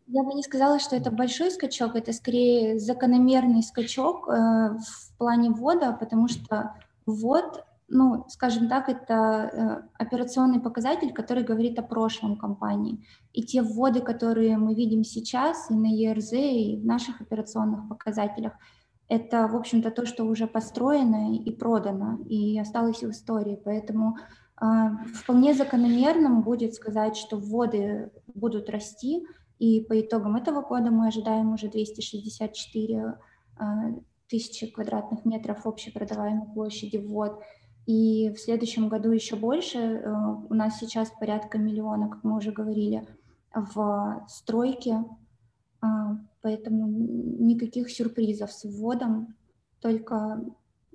Я 0.07 0.23
бы 0.23 0.33
не 0.33 0.41
сказала, 0.41 0.79
что 0.79 0.95
это 0.95 1.11
большой 1.11 1.51
скачок, 1.51 1.95
это 1.95 2.13
скорее 2.13 2.79
закономерный 2.79 3.61
скачок 3.61 4.27
э, 4.27 4.31
в 4.31 5.17
плане 5.19 5.51
ввода, 5.51 5.95
потому 5.99 6.27
что 6.27 6.73
ввод 7.05 7.63
ну, 7.91 8.25
скажем 8.29 8.69
так, 8.69 8.89
это 8.89 9.13
э, 9.13 10.03
операционный 10.03 10.59
показатель, 10.59 11.13
который 11.13 11.43
говорит 11.43 11.77
о 11.77 11.83
прошлом 11.83 12.37
компании. 12.37 13.05
И 13.33 13.43
те 13.43 13.61
вводы, 13.61 13.99
которые 14.01 14.57
мы 14.57 14.73
видим 14.73 15.03
сейчас 15.03 15.69
и 15.69 15.75
на 15.75 15.87
ERZ, 15.87 16.31
и 16.31 16.81
в 16.81 16.85
наших 16.85 17.21
операционных 17.21 17.89
показателях, 17.89 18.53
это, 19.09 19.47
в 19.47 19.55
общем-то, 19.55 19.91
то, 19.91 20.05
что 20.05 20.23
уже 20.23 20.47
построено 20.47 21.35
и 21.35 21.51
продано, 21.51 22.19
и 22.25 22.57
осталось 22.57 23.03
в 23.03 23.09
истории. 23.09 23.61
Поэтому 23.63 24.15
э, 24.61 24.65
вполне 25.13 25.53
закономерным 25.53 26.43
будет 26.43 26.73
сказать, 26.73 27.17
что 27.17 27.37
вводы 27.37 28.09
будут 28.33 28.69
расти, 28.69 29.27
и 29.59 29.81
по 29.81 29.99
итогам 29.99 30.37
этого 30.37 30.61
года 30.61 30.91
мы 30.91 31.07
ожидаем 31.07 31.53
уже 31.53 31.67
264 31.67 32.95
э, 32.95 33.63
тысячи 34.31 34.67
квадратных 34.67 35.25
метров 35.25 35.67
общей 35.67 35.91
продаваемой 35.91 36.47
площади 36.53 36.97
ввод. 36.97 37.43
И 37.85 38.29
в 38.29 38.39
следующем 38.39 38.89
году 38.89 39.11
еще 39.11 39.35
больше. 39.35 39.77
Э, 39.77 40.11
у 40.49 40.53
нас 40.53 40.79
сейчас 40.79 41.09
порядка 41.09 41.57
миллиона, 41.57 42.09
как 42.09 42.23
мы 42.23 42.37
уже 42.37 42.51
говорили, 42.51 43.07
в 43.53 44.25
стройке. 44.29 45.03
А, 45.81 46.17
поэтому 46.41 46.87
никаких 46.87 47.89
сюрпризов 47.89 48.51
с 48.51 48.63
вводом, 48.65 49.35
только 49.79 50.43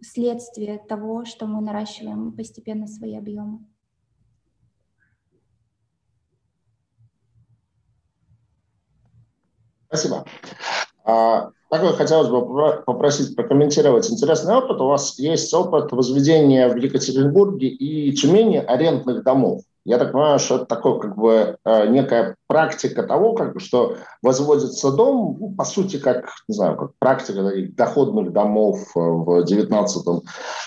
следствие 0.01 0.79
того, 0.79 1.25
что 1.25 1.47
мы 1.47 1.61
наращиваем 1.61 2.33
постепенно 2.33 2.87
свои 2.87 3.17
объемы. 3.17 3.67
Спасибо. 9.89 10.25
А, 11.05 11.51
такой 11.69 11.93
хотелось 11.95 12.29
бы 12.29 12.83
попросить 12.85 13.35
прокомментировать 13.35 14.11
интересный 14.11 14.55
опыт. 14.55 14.81
У 14.81 14.87
вас 14.87 15.19
есть 15.19 15.53
опыт 15.53 15.93
возведения 15.93 16.69
в 16.69 16.77
Екатеринбурге 16.77 17.69
и 17.69 18.13
Тюмени 18.13 18.59
арендных 18.59 19.23
домов. 19.23 19.63
Я 19.85 19.99
так 19.99 20.13
понимаю, 20.13 20.39
что 20.39 20.57
это 20.57 20.65
такое 20.65 20.99
как 20.99 21.17
бы 21.17 21.59
э, 21.65 21.87
некая 21.89 22.35
практика 22.47 23.03
того, 23.03 23.33
как, 23.35 23.61
что 23.61 23.97
возводится 24.23 24.93
дом, 24.93 25.37
ну, 25.41 25.55
по 25.57 25.65
сути, 25.65 25.99
как, 25.99 26.31
не 26.49 26.55
знаю, 26.55 26.77
как 26.77 26.91
практика 26.99 27.53
доходных 27.77 28.33
домов 28.33 28.81
э, 28.95 28.99
в 29.01 29.45
19-20 29.45 30.21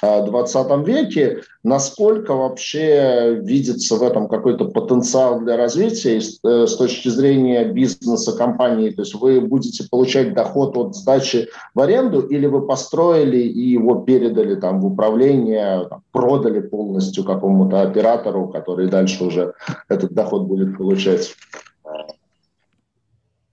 э, 0.03 0.83
веке. 0.83 1.41
Насколько 1.63 2.33
вообще 2.35 3.39
видится 3.41 3.95
в 3.95 4.03
этом 4.03 4.27
какой-то 4.27 4.65
потенциал 4.65 5.39
для 5.41 5.57
развития 5.57 6.21
с 6.21 6.75
точки 6.75 7.09
зрения 7.09 7.65
бизнеса 7.65 8.35
компании? 8.37 8.91
То 8.91 9.01
есть 9.01 9.15
вы 9.15 9.41
будете 9.41 9.87
получать 9.89 10.33
доход 10.33 10.77
от 10.77 10.95
сдачи 10.95 11.49
в 11.75 11.81
аренду 11.81 12.21
или 12.21 12.45
вы 12.45 12.65
построили 12.65 13.39
и 13.39 13.71
его 13.71 13.95
передали 13.95 14.55
там 14.55 14.81
в 14.81 14.85
управление, 14.85 15.85
там, 15.89 16.01
продали 16.11 16.61
полностью 16.61 17.23
какому-то 17.23 17.81
оператору, 17.81 18.47
который 18.47 18.87
дальше 18.87 19.23
уже 19.23 19.53
этот 19.89 20.13
доход 20.13 20.43
будет 20.43 20.77
получать. 20.77 21.35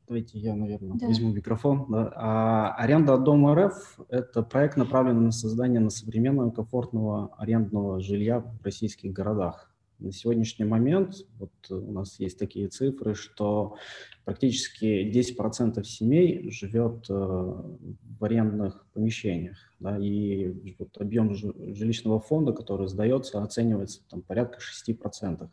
Давайте 0.08 0.38
я, 0.38 0.54
наверное, 0.54 0.96
да. 0.98 1.08
возьму 1.08 1.32
микрофон. 1.32 1.86
Да. 1.88 2.12
А, 2.14 2.74
аренда 2.76 3.18
дома 3.18 3.54
РФ– 3.56 4.00
это 4.08 4.42
проект, 4.42 4.76
направленный 4.76 5.26
на 5.26 5.32
создание 5.32 5.80
на 5.80 5.90
современного 5.90 6.50
комфортного 6.50 7.34
арендного 7.36 8.00
жилья 8.00 8.40
в 8.40 8.64
российских 8.64 9.12
городах. 9.12 9.72
На 9.98 10.12
сегодняшний 10.12 10.66
момент 10.66 11.26
вот 11.38 11.50
у 11.70 11.90
нас 11.90 12.20
есть 12.20 12.38
такие 12.38 12.68
цифры, 12.68 13.14
что 13.14 13.76
практически 14.24 15.10
10% 15.10 15.82
семей 15.84 16.50
живет 16.50 17.06
э, 17.08 17.12
в 17.14 18.24
арендных 18.24 18.86
помещениях. 18.92 19.56
Да, 19.80 19.98
и 19.98 20.74
вот 20.78 20.96
объем 20.98 21.34
жилищного 21.34 22.20
фонда, 22.20 22.52
который 22.52 22.88
сдается, 22.88 23.42
оценивается 23.42 24.02
там, 24.08 24.20
порядка 24.22 24.58
6%. 24.60 25.48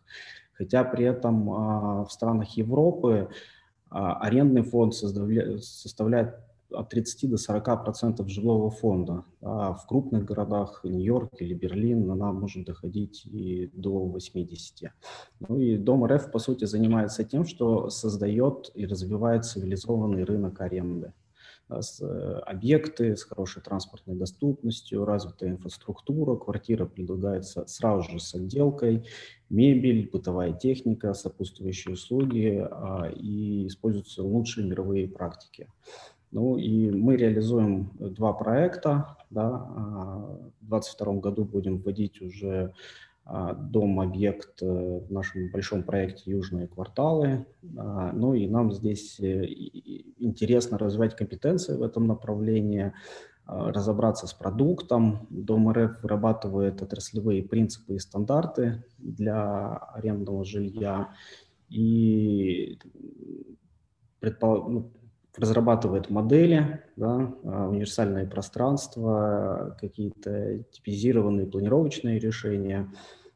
Хотя 0.53 0.83
при 0.83 1.05
этом 1.05 1.49
а, 1.49 2.05
в 2.05 2.11
странах 2.11 2.57
Европы 2.57 3.29
арендный 3.93 4.63
фонд 4.63 4.95
составляет 4.95 6.36
от 6.71 6.89
30 6.89 7.29
до 7.29 7.38
40 7.38 7.84
процентов 7.84 8.29
жилого 8.29 8.71
фонда. 8.71 9.23
А 9.41 9.73
в 9.73 9.86
крупных 9.86 10.25
городах, 10.25 10.82
Нью-Йорк 10.84 11.29
или 11.39 11.53
Берлин, 11.53 12.10
она 12.10 12.32
может 12.32 12.65
доходить 12.65 13.25
и 13.25 13.69
до 13.73 13.91
80. 13.91 14.91
Ну 15.47 15.60
и 15.60 15.77
Дом 15.77 16.06
РФ, 16.06 16.32
по 16.32 16.39
сути, 16.39 16.65
занимается 16.65 17.23
тем, 17.23 17.45
что 17.45 17.89
создает 17.89 18.71
и 18.73 18.88
развивает 18.88 19.45
цивилизованный 19.45 20.23
рынок 20.23 20.62
аренды. 20.62 21.13
С 21.69 22.02
э, 22.02 22.39
объекты 22.45 23.15
с 23.15 23.23
хорошей 23.23 23.62
транспортной 23.62 24.15
доступностью, 24.15 25.06
развитая 25.06 25.52
инфраструктура, 25.52 26.36
квартира 26.36 26.86
предлагается 26.86 27.65
сразу 27.67 28.12
же 28.12 28.19
с 28.19 28.36
отделкой, 28.36 29.06
мебель, 29.49 30.10
бытовая 30.12 30.54
техника, 30.54 31.13
сопутствующие 31.13 31.93
услуги 31.93 32.67
а, 32.69 33.10
и 33.10 33.67
используются 33.67 34.23
лучшие 34.23 34.67
мировые 34.67 35.08
практики. 35.08 35.67
Ну 36.32 36.58
и 36.58 36.89
мы 36.89 37.15
реализуем 37.15 37.91
два 37.99 38.34
проекта. 38.34 39.17
Да, 39.30 39.49
а, 39.49 40.39
в 40.62 40.67
2022 40.67 41.13
году 41.15 41.45
будем 41.45 41.78
вводить 41.78 42.21
уже 42.21 42.73
дом-объект 43.25 44.62
э, 44.62 44.65
в 44.65 45.09
нашем 45.12 45.49
большом 45.49 45.83
проекте 45.83 46.31
«Южные 46.31 46.67
кварталы». 46.67 47.45
А, 47.77 48.12
ну 48.12 48.33
и 48.33 48.47
нам 48.47 48.73
здесь 48.73 49.17
э, 49.21 49.45
интересно 50.17 50.77
развивать 50.77 51.15
компетенции 51.15 51.77
в 51.77 51.83
этом 51.83 52.05
направлении, 52.05 52.93
а, 53.45 53.71
разобраться 53.71 54.27
с 54.27 54.33
продуктом. 54.33 55.27
Дом 55.29 55.71
РФ 55.71 56.03
вырабатывает 56.03 56.81
отраслевые 56.81 57.43
принципы 57.43 57.95
и 57.95 57.99
стандарты 57.99 58.83
для 58.97 59.77
арендного 59.77 60.43
жилья 60.43 61.13
и 61.69 62.77
предпол... 64.19 64.91
разрабатывает 65.38 66.10
модели, 66.10 66.84
да, 66.96 67.34
универсальные 67.43 68.28
пространства, 68.28 69.76
какие-то 69.80 70.63
типизированные 70.72 71.48
планировочные 71.48 72.19
решения. 72.19 72.91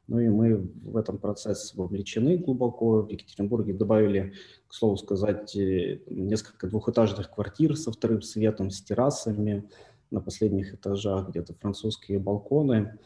Ну 0.07 0.19
и 0.19 0.29
мы 0.29 0.55
в 0.55 0.95
этом 0.95 1.17
процесс 1.17 1.73
вовлечены 1.75 2.37
глубоко. 2.37 3.01
В 3.01 3.09
Екатеринбурге 3.09 3.73
добавили, 3.73 4.33
к 4.67 4.73
слову 4.73 4.95
сказать, 4.95 5.53
э, 5.55 5.99
несколько 6.07 6.67
двухэтажных 6.67 7.29
квартир 7.29 7.75
со 7.75 7.91
вторым 7.91 8.21
светом, 8.21 8.71
с 8.71 8.81
террасами. 8.81 9.69
На 10.09 10.21
последних 10.21 10.73
этажах 10.73 11.29
где-то 11.29 11.53
французские 11.55 12.19
балконы. 12.19 12.97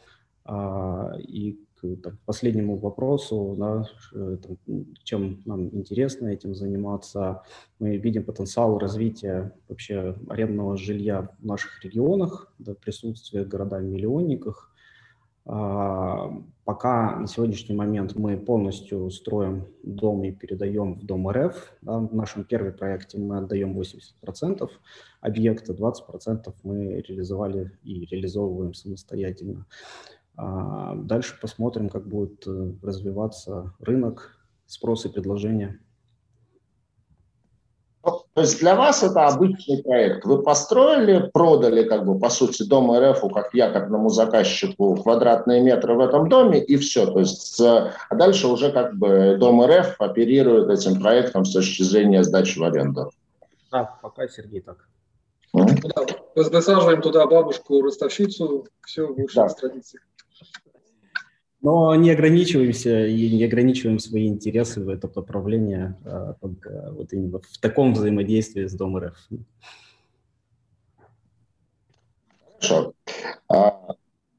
А, 0.44 1.16
и 1.18 1.58
к 1.82 2.18
последнему 2.24 2.76
вопросу, 2.76 3.56
да, 3.58 3.84
чем 5.02 5.42
нам 5.44 5.74
интересно 5.74 6.28
этим 6.28 6.54
заниматься, 6.54 7.42
мы 7.78 7.96
видим 7.96 8.24
потенциал 8.24 8.78
развития 8.78 9.52
вообще 9.68 10.14
арендного 10.28 10.76
жилья 10.76 11.28
в 11.40 11.44
наших 11.44 11.84
регионах, 11.84 12.52
да, 12.58 12.74
присутствие 12.74 13.44
города-миллионниках. 13.44 14.72
А, 15.44 16.30
пока 16.64 17.16
на 17.16 17.26
сегодняшний 17.26 17.74
момент 17.74 18.14
мы 18.14 18.36
полностью 18.36 19.10
строим 19.10 19.66
дом 19.82 20.22
и 20.22 20.30
передаем 20.30 20.94
в 20.94 21.04
Дом 21.04 21.28
РФ. 21.28 21.74
Да, 21.82 21.98
в 21.98 22.14
нашем 22.14 22.44
первом 22.44 22.74
проекте 22.74 23.18
мы 23.18 23.38
отдаем 23.38 23.78
80% 23.78 24.70
объекта, 25.20 25.72
20% 25.72 26.54
мы 26.62 27.00
реализовали 27.00 27.72
и 27.82 28.04
реализовываем 28.04 28.72
самостоятельно. 28.74 29.66
А 30.36 30.94
дальше 30.94 31.38
посмотрим, 31.40 31.88
как 31.88 32.06
будет 32.06 32.46
э, 32.46 32.72
развиваться 32.82 33.74
рынок, 33.80 34.36
спрос 34.66 35.04
и 35.04 35.08
предложение. 35.08 35.78
То 38.02 38.40
есть 38.40 38.58
для 38.58 38.74
вас 38.74 39.02
это 39.02 39.26
обычный 39.26 39.82
проект. 39.82 40.24
Вы 40.24 40.42
построили, 40.42 41.30
продали, 41.32 41.84
как 41.84 42.04
бы, 42.06 42.18
по 42.18 42.30
сути, 42.30 42.64
дом 42.64 42.90
РФ 42.90 43.20
как 43.32 43.54
якорному 43.54 44.08
заказчику 44.08 44.96
квадратные 44.96 45.62
метры 45.62 45.94
в 45.94 46.00
этом 46.00 46.28
доме, 46.28 46.58
и 46.64 46.76
все. 46.76 47.06
То 47.06 47.20
есть, 47.20 47.60
а 47.60 47.92
дальше 48.10 48.48
уже 48.48 48.72
как 48.72 48.96
бы 48.96 49.36
дом 49.38 49.64
РФ 49.64 50.00
оперирует 50.00 50.70
этим 50.70 51.00
проектом 51.00 51.44
с 51.44 51.52
точки 51.52 51.82
зрения 51.82 52.24
сдачи 52.24 52.58
в 52.58 52.64
аренду. 52.64 53.10
Да, 53.70 53.98
пока 54.02 54.26
Сергей 54.26 54.62
так. 54.62 54.88
Mm-hmm. 55.54 55.92
Да, 55.94 56.42
высаживаем 56.50 57.02
туда 57.02 57.26
бабушку-ростовщицу, 57.26 58.66
все 58.86 59.06
в 59.06 59.10
лучших 59.10 59.34
да. 59.34 59.48
традициях. 59.48 60.02
Но 61.62 61.94
не 61.94 62.10
ограничиваемся 62.10 63.06
и 63.06 63.30
не 63.30 63.44
ограничиваем 63.44 64.00
свои 64.00 64.26
интересы 64.26 64.80
в 64.80 64.88
это 64.88 65.08
направление 65.14 65.96
а, 66.04 66.34
вот 66.40 67.12
именно 67.12 67.38
в 67.38 67.58
таком 67.58 67.94
взаимодействии 67.94 68.66
с 68.66 68.74
Дом 68.74 68.98
РФ. 68.98 69.16
Хорошо. 72.60 72.94
А, 73.48 73.94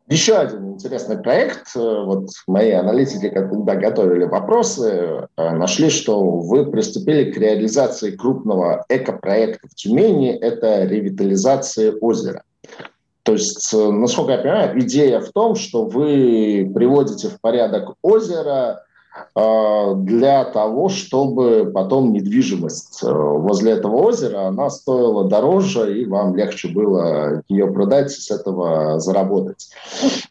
еще 0.07 0.35
один 0.35 0.73
интересный 0.73 1.17
проект. 1.17 1.73
Вот 1.75 2.29
мои 2.45 2.71
аналитики, 2.71 3.29
когда 3.29 3.75
готовили 3.75 4.25
вопросы, 4.25 5.27
а, 5.37 5.55
нашли, 5.55 5.89
что 5.89 6.21
вы 6.21 6.69
приступили 6.69 7.31
к 7.31 7.37
реализации 7.37 8.11
крупного 8.11 8.85
экопроекта 8.89 9.67
в 9.69 9.75
Тюмени. 9.75 10.31
Это 10.31 10.83
ревитализация 10.83 11.93
озера. 11.93 12.43
То 13.23 13.33
есть, 13.33 13.73
э, 13.73 13.91
насколько 13.91 14.33
я 14.33 14.37
понимаю, 14.37 14.79
идея 14.81 15.19
в 15.21 15.31
том, 15.31 15.55
что 15.55 15.85
вы 15.85 16.69
приводите 16.73 17.29
в 17.29 17.39
порядок 17.39 17.95
озеро 18.01 18.83
для 19.35 20.43
того, 20.45 20.89
чтобы 20.89 21.71
потом 21.73 22.13
недвижимость 22.13 23.03
э, 23.03 23.11
возле 23.11 23.73
этого 23.73 23.97
озера, 23.97 24.47
она 24.47 24.69
стоила 24.69 25.27
дороже, 25.27 26.01
и 26.01 26.05
вам 26.05 26.35
легче 26.35 26.69
было 26.69 27.41
ее 27.47 27.67
продать 27.71 28.11
с 28.11 28.31
этого 28.31 28.99
заработать. 28.99 29.69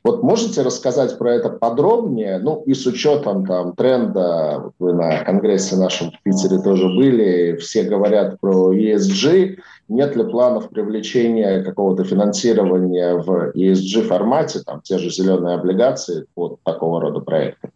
Вот 0.05 0.23
можете 0.23 0.62
рассказать 0.62 1.18
про 1.18 1.35
это 1.35 1.51
подробнее? 1.51 2.38
Ну 2.38 2.62
и 2.66 2.75
с 2.75 2.87
учетом 2.87 3.47
там 3.47 3.75
тренда, 3.75 4.71
вы 4.79 4.92
на 4.95 5.18
конгрессе 5.25 5.77
нашем 5.77 6.11
в 6.11 6.23
Питере 6.23 6.61
тоже 6.61 6.87
были, 6.87 7.57
все 7.57 7.83
говорят 7.83 8.40
про 8.40 8.73
ESG, 8.73 9.59
нет 9.88 10.16
ли 10.16 10.25
планов 10.25 10.68
привлечения 10.71 11.62
какого-то 11.62 12.05
финансирования 12.05 13.14
в 13.14 13.51
ESG 13.55 14.03
формате, 14.03 14.61
там 14.64 14.81
те 14.83 14.99
же 14.99 15.11
зеленые 15.11 15.57
облигации 15.57 16.27
под 16.35 16.61
такого 16.62 17.01
рода 17.01 17.21
проекты? 17.21 17.71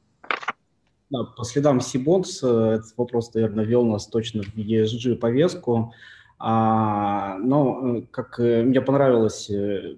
Да, 1.11 1.25
по 1.25 1.45
следам 1.45 1.81
Сибонс 1.81 2.43
этот 2.43 2.97
вопрос, 2.97 3.33
наверное, 3.35 3.65
вел 3.65 3.85
нас 3.85 4.07
точно 4.07 4.43
в 4.43 4.57
ESG 4.57 5.17
повестку. 5.17 5.93
А, 6.39 7.39
но 7.39 8.03
как 8.11 8.39
э, 8.39 8.63
мне 8.63 8.83
понравилось 8.83 9.49
э, 9.49 9.97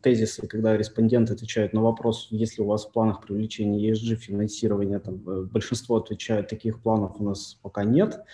тезисы, 0.00 0.46
когда 0.46 0.74
респонденты 0.74 1.34
отвечают 1.34 1.74
на 1.74 1.82
вопрос, 1.82 2.28
есть 2.30 2.56
ли 2.56 2.64
у 2.64 2.66
вас 2.66 2.86
в 2.86 2.92
планах 2.92 3.20
привлечения 3.20 3.90
ESG 3.90 4.14
финансирования, 4.14 5.00
там, 5.00 5.16
э, 5.28 5.42
большинство 5.42 5.96
отвечает, 5.96 6.48
таких 6.48 6.80
планов 6.80 7.20
у 7.20 7.24
нас 7.24 7.58
пока 7.60 7.84
нет 7.84 8.24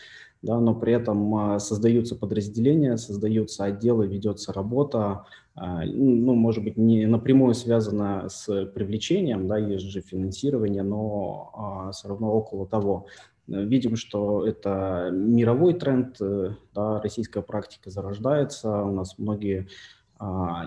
да, 0.43 0.59
но 0.59 0.75
при 0.75 0.93
этом 0.93 1.35
а, 1.35 1.59
создаются 1.61 2.17
подразделения, 2.17 2.97
создаются 2.97 3.65
отделы, 3.65 4.09
ведется 4.09 4.53
работа, 4.53 5.25
а, 5.55 5.85
ну, 5.85 6.35
может 6.35 6.65
быть, 6.65 6.77
не 6.77 7.07
напрямую 7.07 7.55
связана 7.55 8.29
с 8.29 8.67
привлечением, 8.67 9.47
да, 9.47 9.57
есть 9.57 9.85
же 9.85 10.01
финансирование, 10.01 10.83
но 10.83 11.51
а, 11.55 11.93
все 11.93 12.09
равно 12.09 12.33
около 12.35 12.67
того. 12.67 13.07
Видим, 13.47 13.97
что 13.97 14.47
это 14.47 15.11
мировой 15.13 15.75
тренд, 15.75 16.17
э, 16.21 16.51
да, 16.75 17.01
российская 17.01 17.43
практика 17.43 17.91
зарождается, 17.91 18.83
у 18.83 18.93
нас 18.93 19.19
многие 19.19 19.67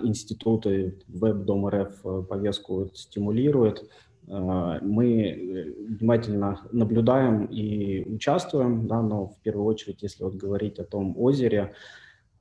институты, 0.02 0.98
веб-дом 1.08 1.66
РФ 1.66 2.04
э, 2.04 2.22
повестку 2.28 2.90
стимулируют, 2.92 3.88
мы 4.26 5.22
э, 5.22 5.72
внимательно 5.88 6.60
наблюдаем 6.72 7.46
и 7.46 8.02
участвуем, 8.08 8.86
да, 8.86 9.02
но 9.02 9.28
в 9.28 9.38
первую 9.42 9.66
очередь, 9.66 10.02
если 10.02 10.24
вот 10.24 10.34
говорить 10.34 10.78
о 10.78 10.84
том 10.84 11.16
озере, 11.16 11.74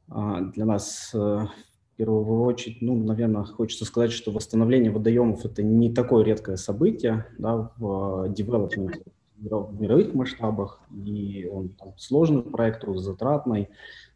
а, 0.09 0.41
для 0.41 0.65
нас 0.65 1.11
э, 1.13 1.17
в 1.17 1.97
первую 1.97 2.41
очередь, 2.41 2.81
ну, 2.81 2.95
наверное, 2.95 3.43
хочется 3.43 3.85
сказать, 3.85 4.11
что 4.11 4.31
восстановление 4.31 4.91
водоемов– 4.91 5.45
это 5.45 5.63
не 5.63 5.93
такое 5.93 6.23
редкое 6.23 6.57
событие 6.57 7.25
да, 7.37 7.71
в 7.77 8.29
девелопменте 8.29 9.03
в 9.37 9.81
мировых 9.81 10.13
масштабах, 10.13 10.79
и 10.91 11.47
он 11.51 11.69
там, 11.69 11.93
сложный 11.97 12.41
проект, 12.41 12.83
затратный, 12.95 13.69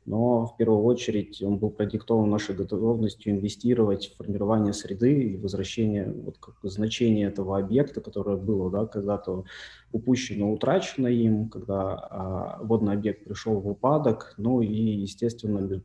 но 0.06 0.46
в 0.46 0.58
первую 0.58 0.84
очередь 0.84 1.42
он 1.42 1.58
был 1.58 1.70
продиктован 1.70 2.30
нашей 2.30 2.56
готовностью 2.56 3.34
инвестировать 3.34 4.08
в 4.08 4.18
формирование 4.18 4.74
среды 4.74 5.34
и 5.34 5.38
возвращение 5.38 6.12
вот, 6.12 6.38
как 6.40 6.56
значения 6.64 7.26
этого 7.26 7.58
объекта, 7.58 8.02
которое 8.02 8.38
было 8.38 8.72
да, 8.72 8.86
когда-то 8.86 9.46
упущено, 9.92 10.52
утрачено 10.52 11.08
им, 11.08 11.50
когда 11.50 11.94
а, 11.94 12.60
водный 12.64 12.94
объект 12.94 13.24
пришел 13.26 13.60
в 13.60 13.68
упадок, 13.68 14.34
ну 14.38 14.62
и, 14.62 14.74
естественно, 14.74 15.82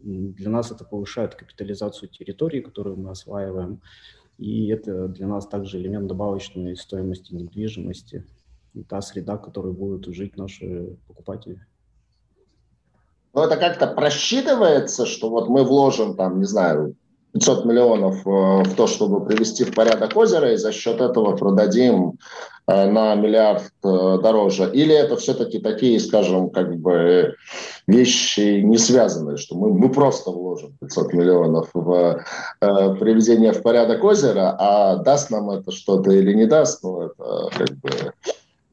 для 0.00 0.50
нас 0.50 0.70
это 0.70 0.84
повышает 0.84 1.34
капитализацию 1.34 2.08
территории, 2.08 2.60
которую 2.60 2.96
мы 2.96 3.10
осваиваем, 3.10 3.80
и 4.38 4.68
это 4.68 5.08
для 5.08 5.26
нас 5.26 5.46
также 5.46 5.78
элемент 5.78 6.06
добавочной 6.06 6.76
стоимости 6.76 7.34
недвижимости, 7.34 8.24
та 8.88 9.00
среда, 9.00 9.36
в 9.36 9.42
которой 9.42 9.72
будут 9.72 10.06
жить 10.14 10.36
наши 10.36 10.96
покупатели. 11.06 11.60
Но 13.34 13.44
это 13.44 13.56
как-то 13.56 13.86
просчитывается, 13.86 15.06
что 15.06 15.30
вот 15.30 15.48
мы 15.48 15.64
вложим 15.64 16.16
там, 16.16 16.38
не 16.38 16.46
знаю, 16.46 16.94
500 17.32 17.64
миллионов 17.66 18.24
в 18.24 18.74
то, 18.74 18.86
чтобы 18.86 19.24
привести 19.24 19.64
в 19.64 19.74
порядок 19.74 20.16
озеро, 20.16 20.52
и 20.52 20.56
за 20.56 20.72
счет 20.72 21.00
этого 21.00 21.36
продадим 21.36 22.18
на 22.66 23.14
миллиард 23.14 23.70
дороже? 23.82 24.70
Или 24.72 24.94
это 24.94 25.16
все-таки 25.16 25.58
такие, 25.58 26.00
скажем, 26.00 26.50
как 26.50 26.76
бы 26.76 27.34
вещи 27.86 28.60
не 28.60 28.78
связанные, 28.78 29.36
что 29.36 29.56
мы, 29.56 29.72
мы 29.72 29.90
просто 29.90 30.30
вложим 30.30 30.76
500 30.80 31.12
миллионов 31.14 31.70
в 31.72 32.24
э, 32.60 32.94
приведение 32.96 33.52
в 33.52 33.62
порядок 33.62 34.04
озера, 34.04 34.54
а 34.58 34.96
даст 34.96 35.30
нам 35.30 35.50
это 35.50 35.70
что-то 35.70 36.10
или 36.10 36.34
не 36.34 36.46
даст, 36.46 36.82
ну, 36.82 37.02
это 37.02 37.48
как 37.56 37.70
бы 37.78 37.90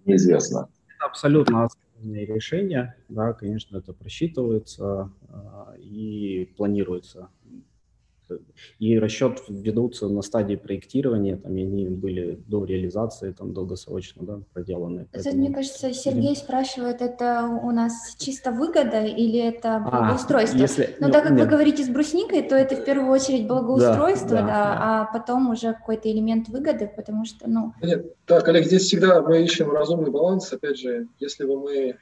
неизвестно. 0.05 0.67
Абсолютно 0.99 1.69
осознанные 2.05 2.25
решения, 2.25 2.95
да, 3.09 3.33
конечно, 3.33 3.77
это 3.77 3.93
просчитывается 3.93 5.11
э, 5.27 5.79
и 5.79 6.53
планируется 6.55 7.29
и 8.79 8.97
расчет 8.99 9.41
ведутся 9.47 10.07
на 10.07 10.21
стадии 10.21 10.55
проектирования, 10.55 11.37
там 11.37 11.51
они 11.51 11.87
были 11.87 12.39
до 12.47 12.65
реализации, 12.65 13.31
там 13.31 13.53
долгосрочно 13.53 14.23
да, 14.25 14.39
проделаны. 14.53 15.07
Поэтому... 15.11 15.35
Мне 15.35 15.53
кажется, 15.53 15.93
Сергей 15.93 16.35
спрашивает, 16.35 17.01
это 17.01 17.45
у 17.63 17.71
нас 17.71 18.15
чисто 18.17 18.51
выгода 18.51 19.03
или 19.03 19.39
это 19.39 19.77
а, 19.77 19.79
благоустройство? 19.79 20.59
А, 20.59 20.61
если... 20.61 20.95
Но 20.99 21.07
ну, 21.07 21.13
так 21.13 21.23
как 21.23 21.33
нет. 21.33 21.41
вы 21.41 21.47
говорите 21.47 21.83
с 21.83 21.89
брусникой, 21.89 22.41
то 22.43 22.55
это 22.55 22.75
в 22.75 22.85
первую 22.85 23.11
очередь 23.11 23.47
благоустройство, 23.47 24.37
да, 24.37 24.41
да, 24.41 24.47
да, 24.47 24.47
да. 24.47 25.01
а 25.01 25.05
потом 25.13 25.49
уже 25.49 25.73
какой-то 25.73 26.11
элемент 26.11 26.49
выгоды, 26.49 26.91
потому 26.95 27.25
что, 27.25 27.49
ну... 27.49 27.73
Нет, 27.81 28.13
да, 28.27 28.41
коллеги, 28.41 28.65
здесь 28.65 28.83
всегда 28.83 29.21
мы 29.21 29.43
ищем 29.43 29.71
разумный 29.71 30.11
баланс. 30.11 30.51
Опять 30.51 30.79
же, 30.79 31.07
если 31.19 31.45
бы 31.45 31.59
мы 31.59 31.75
э, 31.75 31.95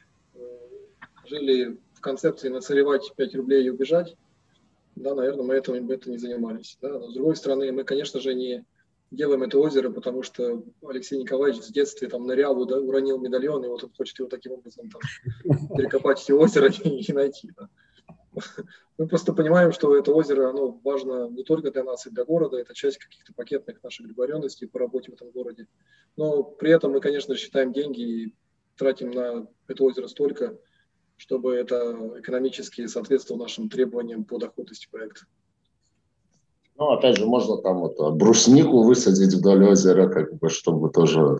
жили 1.26 1.78
в 1.94 2.02
концепции 2.02 2.50
нацелевать 2.50 3.12
5 3.16 3.36
рублей 3.36 3.66
и 3.66 3.70
убежать, 3.70 4.16
да, 4.96 5.16
наверное, 5.16 5.46
мы 5.46 5.56
этим 5.56 5.88
бы 5.88 5.94
это 5.94 6.10
не 6.10 6.18
занимались. 6.18 6.78
Да. 6.82 7.00
Но 7.00 7.10
с 7.10 7.14
другой 7.14 7.36
стороны, 7.36 7.72
мы, 7.72 7.84
конечно 7.84 8.20
же, 8.20 8.34
не 8.34 8.66
делаем 9.12 9.44
это 9.44 9.60
озеро, 9.60 9.90
потому 9.92 10.24
что 10.24 10.64
Алексей 10.84 11.18
Николаевич 11.20 11.64
в 11.64 11.72
детстве 11.72 12.10
там 12.10 12.26
нырял, 12.26 12.66
да, 12.66 12.80
уронил 12.80 13.20
медальон, 13.20 13.64
и 13.64 13.68
вот 13.68 13.84
он 13.84 13.92
хочет 13.96 14.20
его 14.20 14.28
таким 14.28 14.54
образом 14.54 14.90
там, 14.90 15.02
перекопать 15.78 16.20
все 16.20 16.34
озеро 16.34 16.70
и, 16.84 17.02
и 17.02 17.14
найти. 17.14 17.52
Да. 17.56 17.70
Мы 18.98 19.08
просто 19.08 19.34
понимаем, 19.34 19.72
что 19.72 19.96
это 19.96 20.12
озеро, 20.12 20.50
оно 20.50 20.80
важно 20.84 21.30
не 21.30 21.44
только 21.44 21.72
для 21.72 21.84
нас 21.84 22.06
и 22.06 22.10
для 22.10 22.26
города, 22.26 22.58
это 22.58 22.74
часть 22.74 22.98
каких-то 22.98 23.34
пакетных 23.34 23.84
наших 23.84 24.08
договоренностей 24.08 24.68
по 24.68 24.80
работе 24.80 25.12
в 25.12 25.16
этом 25.16 25.32
городе. 25.32 25.68
Но 26.16 26.44
при 26.44 26.72
этом 26.72 26.92
мы, 26.92 27.02
конечно, 27.02 27.36
считаем 27.36 27.74
деньги 27.74 28.02
и 28.02 28.36
тратим 28.76 29.12
на 29.12 29.48
это 29.68 29.84
озеро 29.84 30.08
столько, 30.08 30.58
чтобы 31.18 31.56
это 31.56 31.96
экономически 32.20 32.86
соответствовало 32.88 33.44
нашим 33.44 33.70
требованиям 33.70 34.24
по 34.24 34.38
доходности 34.38 34.88
проекта. 34.92 35.22
Ну, 36.78 36.92
опять 36.92 37.18
же, 37.18 37.26
можно 37.26 37.58
там 37.58 37.86
это, 37.86 38.10
бруснику 38.10 38.84
высадить 38.84 39.34
вдоль 39.34 39.64
озера, 39.66 40.10
как 40.10 40.34
бы, 40.38 40.50
чтобы 40.50 40.90
тоже 40.90 41.40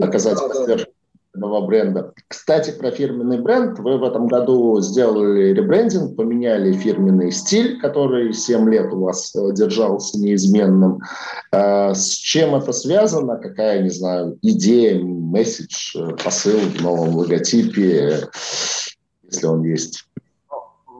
оказать 0.00 0.38
да, 0.38 0.48
поддержку 0.48 0.92
да. 1.34 1.60
бренда. 1.60 2.14
Кстати, 2.26 2.70
про 2.70 2.90
фирменный 2.90 3.38
бренд. 3.38 3.78
Вы 3.78 3.98
в 3.98 4.02
этом 4.02 4.28
году 4.28 4.80
сделали 4.80 5.52
ребрендинг, 5.52 6.16
поменяли 6.16 6.72
фирменный 6.72 7.32
стиль, 7.32 7.80
который 7.80 8.32
7 8.32 8.68
лет 8.70 8.92
у 8.94 9.00
вас 9.00 9.34
э, 9.36 9.52
держался 9.52 10.18
неизменным. 10.18 11.00
Э, 11.52 11.92
с 11.94 12.08
чем 12.14 12.54
это 12.54 12.72
связано? 12.72 13.36
Какая, 13.36 13.82
не 13.82 13.90
знаю, 13.90 14.38
идея, 14.40 15.02
месседж, 15.04 15.96
э, 15.96 16.16
посыл 16.24 16.58
в 16.58 16.80
новом 16.80 17.14
логотипе? 17.16 18.30
Если 19.32 19.46
он 19.46 19.62
есть? 19.62 20.06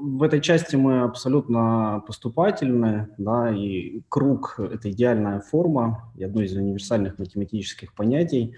В 0.01 0.23
этой 0.25 0.41
части 0.41 0.75
мы 0.75 1.03
абсолютно 1.03 2.03
поступательны, 2.07 3.09
да, 3.19 3.55
и 3.55 4.03
круг– 4.09 4.57
это 4.59 4.91
идеальная 4.91 5.41
форма 5.41 6.13
и 6.17 6.25
одно 6.25 6.43
из 6.43 6.57
универсальных 6.57 7.19
математических 7.19 7.95
понятий. 7.95 8.57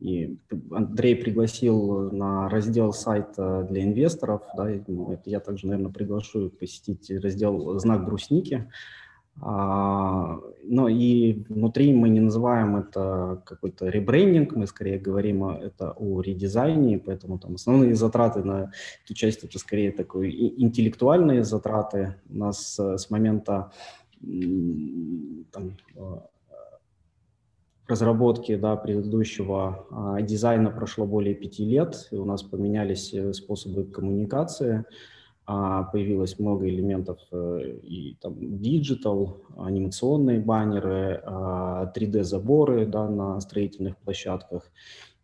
И 0.00 0.38
Андрей 0.70 1.16
пригласил 1.16 2.10
на 2.10 2.48
раздел 2.48 2.92
сайта 2.92 3.66
для 3.68 3.82
инвесторов, 3.82 4.42
да, 4.56 4.70
я 5.24 5.40
также, 5.40 5.66
наверное, 5.66 5.92
приглашу 5.92 6.50
посетить 6.50 7.10
раздел 7.10 7.78
«Знак 7.80 8.06
брусники», 8.06 8.70
но 9.40 10.88
и 10.88 11.44
внутри 11.48 11.92
мы 11.94 12.08
не 12.08 12.20
называем 12.20 12.76
это 12.76 13.42
какой-то 13.46 13.88
ребрендинг, 13.88 14.56
мы 14.56 14.66
скорее 14.66 14.98
говорим 14.98 15.44
это 15.44 15.92
о 15.92 16.20
редизайне, 16.20 16.98
поэтому 16.98 17.38
там 17.38 17.54
основные 17.54 17.94
затраты 17.94 18.42
на 18.42 18.72
эту 19.04 19.14
часть 19.14 19.44
это 19.44 19.58
скорее 19.58 19.92
такой 19.92 20.30
интеллектуальные 20.30 21.44
затраты. 21.44 22.16
У 22.28 22.36
нас 22.36 22.78
э, 22.78 22.98
с 22.98 23.10
момента 23.10 23.70
там, 25.52 25.76
э, 25.94 26.00
разработки 27.88 28.54
да, 28.56 28.76
предыдущего 28.76 29.86
а, 29.90 30.20
дизайна 30.20 30.70
прошло 30.70 31.06
более 31.06 31.34
пяти 31.34 31.64
лет, 31.64 32.08
и 32.10 32.16
у 32.16 32.24
нас 32.24 32.42
поменялись 32.42 33.14
э, 33.14 33.32
способы 33.32 33.84
коммуникации. 33.84 34.84
А, 35.50 35.84
появилось 35.84 36.38
много 36.38 36.68
элементов 36.68 37.18
э, 37.32 37.78
и 37.82 38.18
там 38.20 38.34
digital, 38.60 39.40
анимационные 39.56 40.40
баннеры, 40.40 41.22
3D-заборы 41.24 42.82
а, 42.82 42.86
да, 42.86 43.08
на 43.08 43.40
строительных 43.40 43.96
площадках. 43.96 44.70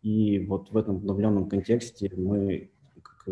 И 0.01 0.39
вот 0.39 0.71
в 0.71 0.77
этом 0.77 0.95
обновленном 0.95 1.47
контексте 1.47 2.11
мы 2.17 2.71
как, 3.03 3.27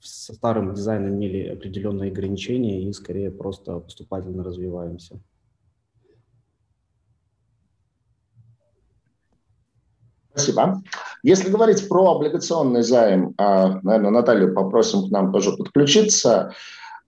со 0.00 0.34
старым 0.34 0.74
дизайном 0.74 1.14
имели 1.14 1.46
определенные 1.46 2.10
ограничения 2.10 2.82
и 2.82 2.92
скорее 2.92 3.30
просто 3.30 3.78
поступательно 3.78 4.42
развиваемся. 4.42 5.20
Спасибо. 10.34 10.82
Если 11.22 11.50
говорить 11.50 11.88
про 11.88 12.12
облигационный 12.12 12.82
займ, 12.82 13.34
а, 13.38 13.80
наверное, 13.82 14.10
Наталью 14.10 14.54
попросим 14.54 15.06
к 15.06 15.10
нам 15.10 15.32
тоже 15.32 15.52
подключиться. 15.52 16.52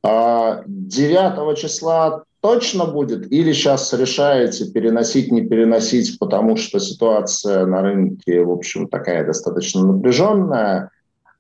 9 0.02 0.06
а, 0.06 1.54
числа 1.54 2.24
точно 2.40 2.84
будет 2.84 3.32
или 3.32 3.52
сейчас 3.52 3.92
решаете 3.94 4.66
переносить, 4.70 5.32
не 5.32 5.40
переносить, 5.40 6.18
потому 6.18 6.56
что 6.56 6.78
ситуация 6.78 7.64
на 7.64 7.80
рынке, 7.80 8.42
в 8.44 8.52
общем, 8.52 8.88
такая 8.88 9.24
достаточно 9.24 9.82
напряженная? 9.82 10.90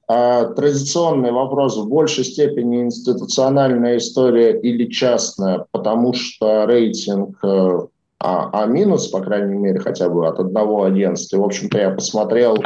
А, 0.08 0.46
традиционный 0.46 1.30
вопрос 1.30 1.76
в 1.76 1.88
большей 1.88 2.24
степени 2.24 2.82
институциональная 2.82 3.98
история 3.98 4.58
или 4.58 4.90
частная, 4.90 5.66
потому 5.70 6.12
что 6.14 6.64
рейтинг 6.66 7.38
э, 7.42 7.80
а, 8.24 8.48
а 8.52 8.66
минус, 8.66 9.08
по 9.08 9.20
крайней 9.20 9.58
мере, 9.58 9.78
хотя 9.78 10.08
бы 10.08 10.26
от 10.26 10.40
одного 10.40 10.84
агентства. 10.84 11.36
В 11.36 11.44
общем-то, 11.44 11.76
я 11.76 11.90
посмотрел 11.90 12.56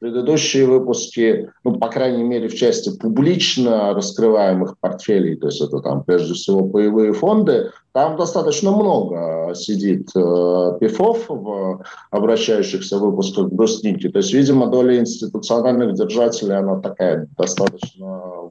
предыдущие 0.00 0.66
выпуски, 0.66 1.50
ну, 1.64 1.76
по 1.76 1.88
крайней 1.88 2.24
мере, 2.24 2.48
в 2.48 2.54
части 2.54 2.94
публично 2.94 3.94
раскрываемых 3.94 4.78
портфелей, 4.78 5.36
то 5.36 5.46
есть 5.46 5.62
это 5.62 5.80
там 5.80 6.04
прежде 6.04 6.34
всего 6.34 6.68
паевые 6.68 7.14
фонды, 7.14 7.70
там 7.92 8.16
достаточно 8.16 8.70
много 8.70 9.54
сидит 9.54 10.10
э, 10.14 10.78
пифов 10.78 11.24
в 11.28 11.82
обращающихся 12.10 12.98
выпусках 12.98 13.48
брусники. 13.48 14.08
То 14.10 14.18
есть, 14.18 14.32
видимо, 14.34 14.68
доля 14.68 14.98
институциональных 14.98 15.94
держателей, 15.94 16.56
она 16.56 16.80
такая 16.80 17.26
достаточно 17.36 18.50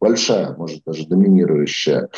большая, 0.00 0.54
может 0.54 0.82
даже 0.84 1.06
доминирующая. 1.06 2.08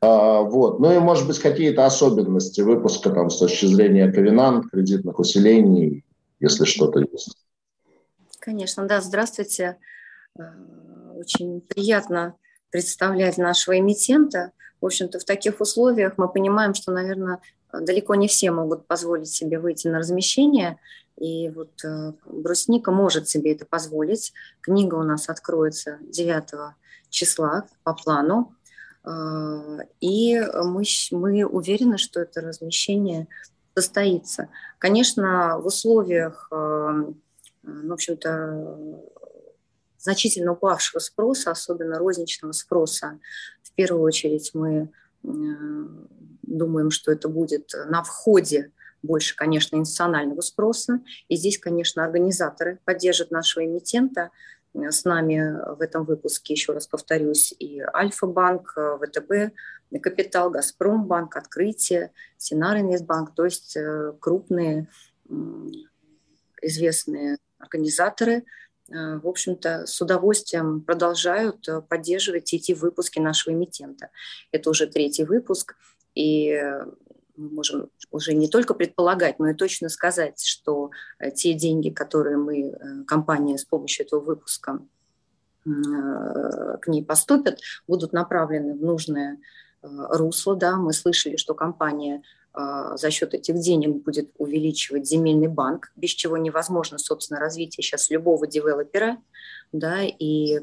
А, 0.00 0.42
вот. 0.42 0.80
Ну 0.80 0.94
и, 0.94 0.98
может 0.98 1.26
быть, 1.26 1.38
какие-то 1.38 1.86
особенности 1.86 2.60
выпуска 2.60 3.10
там, 3.10 3.30
с 3.30 3.38
точки 3.38 3.66
зрения 3.66 4.10
ковенант, 4.10 4.70
кредитных 4.70 5.18
усилений, 5.18 6.04
если 6.40 6.64
что-то 6.64 7.00
есть. 7.00 7.36
Конечно, 8.38 8.86
да, 8.86 9.00
здравствуйте. 9.00 9.78
Э, 10.38 10.42
очень 11.14 11.60
приятно 11.60 12.34
представлять 12.70 13.38
нашего 13.38 13.78
эмитента. 13.78 14.52
В 14.80 14.86
общем-то, 14.86 15.20
в 15.20 15.24
таких 15.24 15.60
условиях 15.60 16.14
мы 16.16 16.28
понимаем, 16.28 16.74
что, 16.74 16.90
наверное, 16.90 17.40
далеко 17.72 18.14
не 18.16 18.28
все 18.28 18.50
могут 18.50 18.86
позволить 18.86 19.28
себе 19.28 19.58
выйти 19.58 19.88
на 19.88 19.98
размещение. 19.98 20.78
И 21.18 21.50
вот 21.50 21.72
э, 21.84 22.12
Брусника 22.26 22.90
может 22.90 23.28
себе 23.28 23.52
это 23.52 23.64
позволить. 23.64 24.32
Книга 24.60 24.96
у 24.96 25.02
нас 25.02 25.28
откроется 25.28 25.98
9 26.02 26.74
числа 27.12 27.68
по 27.84 27.94
плану. 27.94 28.56
А, 29.04 29.78
и 30.00 30.40
мы, 30.40 30.82
мы 31.12 31.44
уверены, 31.44 31.98
что 31.98 32.20
это 32.20 32.40
размещение 32.40 33.28
состоится. 33.76 34.48
Конечно, 34.78 35.58
в 35.60 35.66
условиях, 35.66 36.48
а, 36.50 37.04
в 37.62 37.92
общем-то, 37.92 38.78
значительно 39.98 40.52
упавшего 40.52 40.98
спроса, 40.98 41.52
особенно 41.52 41.98
розничного 41.98 42.52
спроса, 42.52 43.20
в 43.62 43.72
первую 43.74 44.02
очередь 44.02 44.50
мы 44.52 44.90
думаем, 45.22 46.90
что 46.90 47.12
это 47.12 47.28
будет 47.28 47.72
на 47.86 48.02
входе 48.02 48.72
больше, 49.02 49.36
конечно, 49.36 49.76
институционального 49.76 50.40
спроса. 50.40 51.00
И 51.28 51.36
здесь, 51.36 51.58
конечно, 51.58 52.04
организаторы 52.04 52.78
поддержат 52.84 53.30
нашего 53.30 53.64
эмитента 53.64 54.30
с 54.74 55.04
нами 55.04 55.74
в 55.76 55.80
этом 55.80 56.04
выпуске, 56.04 56.54
еще 56.54 56.72
раз 56.72 56.86
повторюсь, 56.86 57.54
и 57.58 57.80
Альфа-банк, 57.80 58.74
ВТБ, 58.74 59.54
Капитал, 60.02 60.50
Газпромбанк, 60.50 61.36
Открытие, 61.36 62.12
Синар 62.38 62.78
Инвестбанк, 62.78 63.34
то 63.34 63.44
есть 63.44 63.76
крупные 64.20 64.88
известные 66.62 67.36
организаторы, 67.58 68.44
в 68.88 69.26
общем-то, 69.26 69.86
с 69.86 70.00
удовольствием 70.00 70.80
продолжают 70.80 71.68
поддерживать 71.88 72.52
эти 72.52 72.72
выпуски 72.72 73.18
нашего 73.18 73.54
эмитента. 73.54 74.10
Это 74.50 74.70
уже 74.70 74.86
третий 74.86 75.24
выпуск, 75.24 75.76
и 76.14 76.60
мы 77.36 77.48
можем 77.50 77.90
уже 78.10 78.34
не 78.34 78.48
только 78.48 78.74
предполагать, 78.74 79.38
но 79.38 79.50
и 79.50 79.54
точно 79.54 79.88
сказать, 79.88 80.42
что 80.42 80.90
э, 81.18 81.30
те 81.30 81.54
деньги, 81.54 81.90
которые 81.90 82.36
мы, 82.36 82.68
э, 82.68 83.04
компания 83.06 83.58
с 83.58 83.64
помощью 83.64 84.06
этого 84.06 84.20
выпуска 84.20 84.80
э, 85.64 85.70
к 86.80 86.88
ней 86.88 87.04
поступят, 87.04 87.60
будут 87.86 88.12
направлены 88.12 88.74
в 88.74 88.82
нужное 88.82 89.38
русло. 89.82 90.54
Да. 90.54 90.76
Мы 90.76 90.92
слышали, 90.92 91.36
что 91.36 91.54
компания 91.54 92.22
за 92.54 93.10
счет 93.10 93.32
этих 93.32 93.58
денег 93.58 94.04
будет 94.04 94.30
увеличивать 94.36 95.08
земельный 95.08 95.48
банк, 95.48 95.90
без 95.96 96.10
чего 96.10 96.36
невозможно, 96.36 96.98
собственно, 96.98 97.40
развитие 97.40 97.82
сейчас 97.82 98.10
любого 98.10 98.46
девелопера. 98.46 99.16
Да, 99.72 100.02
и 100.02 100.60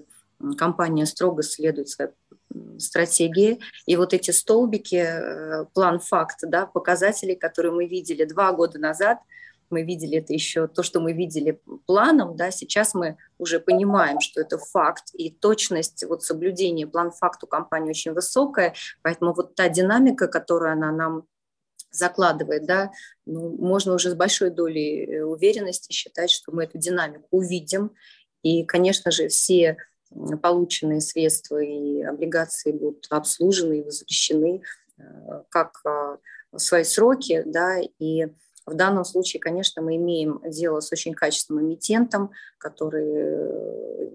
компания 0.58 1.08
строго 1.08 1.42
следует 1.42 1.90
своей 1.90 2.12
стратегии. 2.78 3.60
И 3.86 3.96
вот 3.96 4.14
эти 4.14 4.32
столбики, 4.32 4.96
э, 4.96 5.66
план 5.74 6.00
факт, 6.00 6.40
да, 6.44 6.66
показатели, 6.66 7.36
которые 7.36 7.72
мы 7.72 7.86
видели 7.88 8.24
два 8.24 8.52
года 8.54 8.80
назад, 8.80 9.20
мы 9.70 9.84
видели 9.84 10.18
это 10.18 10.34
еще, 10.34 10.68
то, 10.68 10.84
что 10.84 11.00
мы 11.00 11.14
видели 11.14 11.62
планом, 11.86 12.36
да, 12.36 12.52
сейчас 12.52 12.94
мы 12.94 13.18
уже 13.38 13.60
понимаем, 13.60 14.20
что 14.20 14.42
это 14.42 14.58
факт, 14.58 15.10
и 15.14 15.30
точность 15.30 16.04
вот 16.06 16.24
соблюдения 16.24 16.88
план 16.88 17.12
факт 17.12 17.44
у 17.44 17.48
компании 17.48 17.92
очень 17.92 18.14
высокая, 18.14 18.74
поэтому 19.04 19.34
вот 19.34 19.56
та 19.56 19.70
динамика, 19.70 20.28
которую 20.28 20.72
она 20.72 20.92
нам 20.92 21.26
закладывает, 21.92 22.66
да, 22.66 22.92
ну, 23.26 23.56
можно 23.58 23.94
уже 23.94 24.12
с 24.12 24.16
большой 24.16 24.52
долей 24.52 25.06
э, 25.06 25.24
уверенности 25.24 25.92
считать, 25.92 26.30
что 26.30 26.52
мы 26.52 26.64
эту 26.64 26.78
динамику 26.78 27.28
увидим, 27.32 27.92
и, 28.42 28.64
конечно 28.64 29.12
же, 29.12 29.28
все 29.28 29.78
полученные 30.42 31.02
средства 31.02 31.62
и 31.62 32.02
облигации 32.02 32.72
будут 32.72 33.08
обслужены 33.10 33.80
и 33.80 33.84
возвращены 33.84 34.62
э, 34.98 35.04
как 35.50 35.82
э, 35.86 36.18
в 36.52 36.60
свои 36.60 36.84
сроки, 36.84 37.44
да, 37.46 37.80
и 38.00 38.28
в 38.66 38.74
данном 38.76 39.06
случае, 39.06 39.40
конечно, 39.40 39.82
мы 39.82 39.96
имеем 39.96 40.42
дело 40.46 40.80
с 40.80 40.92
очень 40.92 41.14
качественным 41.14 41.66
эмитентом, 41.66 42.32
который 42.58 43.08
э, 43.16 44.10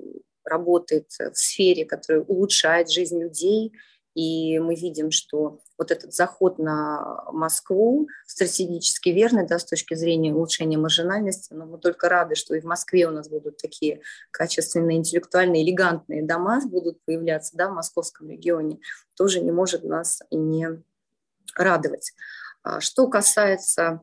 работает 0.45 1.11
в 1.19 1.35
сфере, 1.35 1.85
которая 1.85 2.23
улучшает 2.23 2.91
жизнь 2.91 3.21
людей, 3.21 3.73
и 4.15 4.59
мы 4.61 4.75
видим, 4.75 5.11
что 5.11 5.61
вот 5.77 5.91
этот 5.91 6.15
заход 6.15 6.59
на 6.59 7.25
Москву 7.33 8.09
стратегически 8.27 9.09
верный 9.09 9.47
да, 9.47 9.59
с 9.59 9.65
точки 9.65 9.95
зрения 9.95 10.33
улучшения 10.33 10.79
маржинальности, 10.79 11.53
но 11.53 11.67
мы 11.67 11.79
только 11.79 12.09
рады, 12.09 12.37
что 12.37 12.55
и 12.55 12.61
в 12.61 12.65
Москве 12.65 13.09
у 13.09 13.11
нас 13.11 13.29
будут 13.29 13.57
такие 13.57 14.01
качественные, 14.31 14.99
интеллектуальные, 14.99 15.65
элегантные 15.65 16.23
дома 16.23 16.61
будут 16.65 17.05
появляться 17.05 17.57
да, 17.57 17.69
в 17.69 17.75
московском 17.75 18.31
регионе, 18.31 18.79
тоже 19.15 19.41
не 19.41 19.53
может 19.53 19.85
нас 19.85 20.23
не 20.31 20.83
радовать. 21.57 22.13
А 22.63 22.81
что 22.81 23.09
касается 23.09 24.01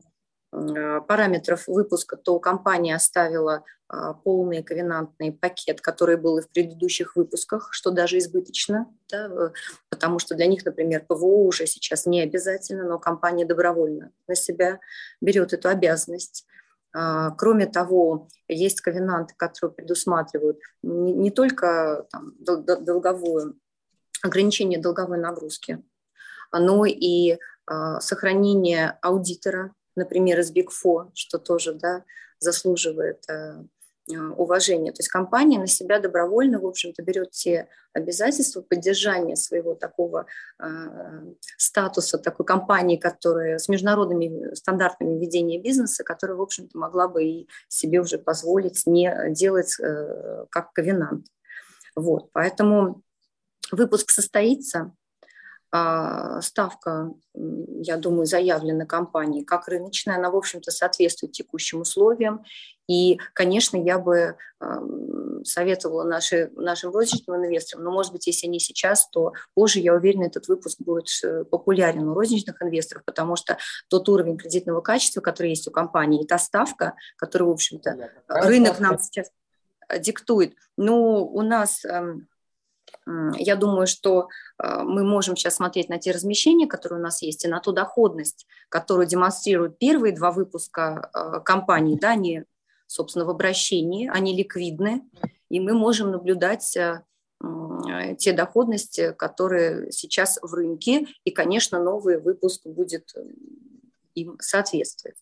параметров 0.52 1.66
выпуска, 1.66 2.16
то 2.16 2.38
компания 2.38 2.94
оставила 2.94 3.64
а, 3.88 4.14
полный 4.14 4.62
ковенантный 4.62 5.32
пакет, 5.32 5.80
который 5.80 6.16
был 6.16 6.38
и 6.38 6.42
в 6.42 6.48
предыдущих 6.48 7.14
выпусках, 7.16 7.68
что 7.72 7.90
даже 7.90 8.18
избыточно, 8.18 8.86
да, 9.10 9.52
потому 9.90 10.18
что 10.18 10.34
для 10.34 10.46
них, 10.46 10.64
например, 10.64 11.04
ПВО 11.06 11.44
уже 11.44 11.66
сейчас 11.66 12.06
не 12.06 12.22
обязательно, 12.22 12.84
но 12.84 12.98
компания 12.98 13.44
добровольно 13.44 14.10
на 14.28 14.34
себя 14.34 14.80
берет 15.20 15.52
эту 15.52 15.68
обязанность. 15.68 16.46
А, 16.94 17.30
кроме 17.32 17.66
того, 17.66 18.28
есть 18.48 18.80
ковенанты, 18.80 19.34
которые 19.36 19.74
предусматривают 19.74 20.58
не, 20.82 21.12
не 21.12 21.30
только 21.30 22.06
там, 22.10 22.34
долговую, 22.38 23.58
ограничение 24.22 24.80
долговой 24.80 25.18
нагрузки, 25.18 25.82
но 26.50 26.86
и 26.86 27.38
а, 27.66 28.00
сохранение 28.00 28.98
аудитора 29.02 29.74
например, 29.96 30.40
из 30.40 30.52
Big 30.52 30.68
Four, 30.68 31.10
что 31.14 31.38
тоже 31.38 31.74
да, 31.74 32.04
заслуживает 32.38 33.24
э, 33.28 33.64
э, 34.10 34.16
уважения. 34.16 34.92
То 34.92 35.00
есть 35.00 35.08
компания 35.08 35.58
на 35.58 35.66
себя 35.66 35.98
добровольно, 35.98 36.60
в 36.60 36.66
общем-то, 36.66 37.02
берет 37.02 37.30
те 37.30 37.68
обязательства 37.92 38.62
поддержания 38.62 39.36
своего 39.36 39.74
такого 39.74 40.26
э, 40.58 40.66
статуса, 41.56 42.18
такой 42.18 42.46
компании, 42.46 42.96
которая 42.96 43.58
с 43.58 43.68
международными 43.68 44.54
стандартами 44.54 45.18
ведения 45.18 45.60
бизнеса, 45.60 46.04
которая, 46.04 46.36
в 46.36 46.42
общем-то, 46.42 46.76
могла 46.78 47.08
бы 47.08 47.24
и 47.24 47.48
себе 47.68 48.00
уже 48.00 48.18
позволить 48.18 48.86
не 48.86 49.14
делать 49.30 49.78
э, 49.80 50.46
как 50.50 50.72
ковенант. 50.72 51.26
Вот, 51.94 52.30
поэтому 52.32 53.02
выпуск 53.70 54.10
состоится, 54.10 54.92
ставка, 56.42 57.14
я 57.34 57.96
думаю, 57.96 58.26
заявлена 58.26 58.84
компанией 58.84 59.42
как 59.42 59.68
рыночная, 59.68 60.16
она, 60.16 60.30
в 60.30 60.36
общем-то, 60.36 60.70
соответствует 60.70 61.32
текущим 61.32 61.80
условиям. 61.80 62.44
И, 62.88 63.18
конечно, 63.32 63.78
я 63.78 63.98
бы 63.98 64.36
советовала 65.44 66.04
наши, 66.04 66.50
нашим 66.56 66.92
розничным 66.92 67.36
инвесторам, 67.36 67.84
но, 67.84 67.90
может 67.90 68.12
быть, 68.12 68.26
если 68.26 68.46
не 68.46 68.60
сейчас, 68.60 69.08
то 69.08 69.32
позже, 69.54 69.80
я 69.80 69.94
уверена, 69.94 70.24
этот 70.24 70.46
выпуск 70.48 70.78
будет 70.80 71.08
э, 71.24 71.44
популярен 71.44 72.08
у 72.08 72.14
розничных 72.14 72.62
инвесторов, 72.62 73.04
потому 73.04 73.36
что 73.36 73.58
тот 73.88 74.08
уровень 74.08 74.36
кредитного 74.36 74.80
качества, 74.80 75.20
который 75.20 75.48
есть 75.48 75.66
у 75.66 75.70
компании, 75.70 76.22
и 76.22 76.26
та 76.26 76.38
ставка, 76.38 76.94
которую, 77.16 77.50
в 77.50 77.54
общем-то, 77.54 78.10
рынок 78.28 78.78
нам 78.78 78.98
сейчас 78.98 79.30
э, 79.88 79.98
диктует. 79.98 80.54
Ну, 80.76 81.24
у 81.24 81.42
нас 81.42 81.84
я 83.06 83.56
думаю, 83.56 83.86
что 83.86 84.28
а, 84.58 84.84
мы 84.84 85.04
можем 85.04 85.36
сейчас 85.36 85.56
смотреть 85.56 85.88
на 85.88 85.98
те 85.98 86.12
размещения, 86.12 86.66
которые 86.66 87.00
у 87.00 87.02
нас 87.02 87.22
есть, 87.22 87.44
и 87.44 87.48
на 87.48 87.60
ту 87.60 87.72
доходность, 87.72 88.46
которую 88.68 89.06
демонстрируют 89.06 89.78
первые 89.78 90.14
два 90.14 90.30
выпуска 90.30 91.10
а, 91.12 91.40
компании, 91.40 91.98
да, 91.98 92.10
они, 92.10 92.44
собственно, 92.86 93.24
в 93.24 93.30
обращении, 93.30 94.08
они 94.12 94.36
ликвидны, 94.36 95.02
и 95.48 95.60
мы 95.60 95.72
можем 95.74 96.12
наблюдать 96.12 96.76
а, 96.76 97.04
те 98.18 98.32
доходности, 98.32 99.12
которые 99.18 99.90
сейчас 99.90 100.38
в 100.40 100.54
рынке, 100.54 101.06
и, 101.24 101.32
конечно, 101.32 101.82
новый 101.82 102.20
выпуск 102.20 102.64
будет 102.64 103.12
им 104.14 104.36
соответствовать. 104.40 105.16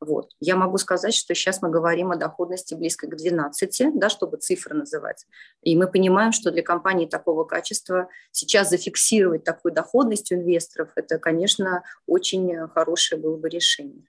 Вот. 0.00 0.30
Я 0.40 0.56
могу 0.56 0.76
сказать, 0.76 1.14
что 1.14 1.34
сейчас 1.34 1.62
мы 1.62 1.70
говорим 1.70 2.10
о 2.10 2.16
доходности 2.16 2.74
близко 2.74 3.06
к 3.06 3.16
12, 3.16 3.98
да, 3.98 4.10
чтобы 4.10 4.36
цифры 4.36 4.74
называть. 4.74 5.26
И 5.62 5.74
мы 5.74 5.90
понимаем, 5.90 6.32
что 6.32 6.50
для 6.50 6.62
компании 6.62 7.06
такого 7.06 7.44
качества 7.44 8.08
сейчас 8.30 8.68
зафиксировать 8.68 9.44
такую 9.44 9.72
доходность 9.72 10.30
у 10.32 10.34
инвесторов, 10.34 10.90
это, 10.96 11.18
конечно, 11.18 11.82
очень 12.06 12.68
хорошее 12.68 13.20
было 13.20 13.36
бы 13.36 13.48
решение. 13.48 14.06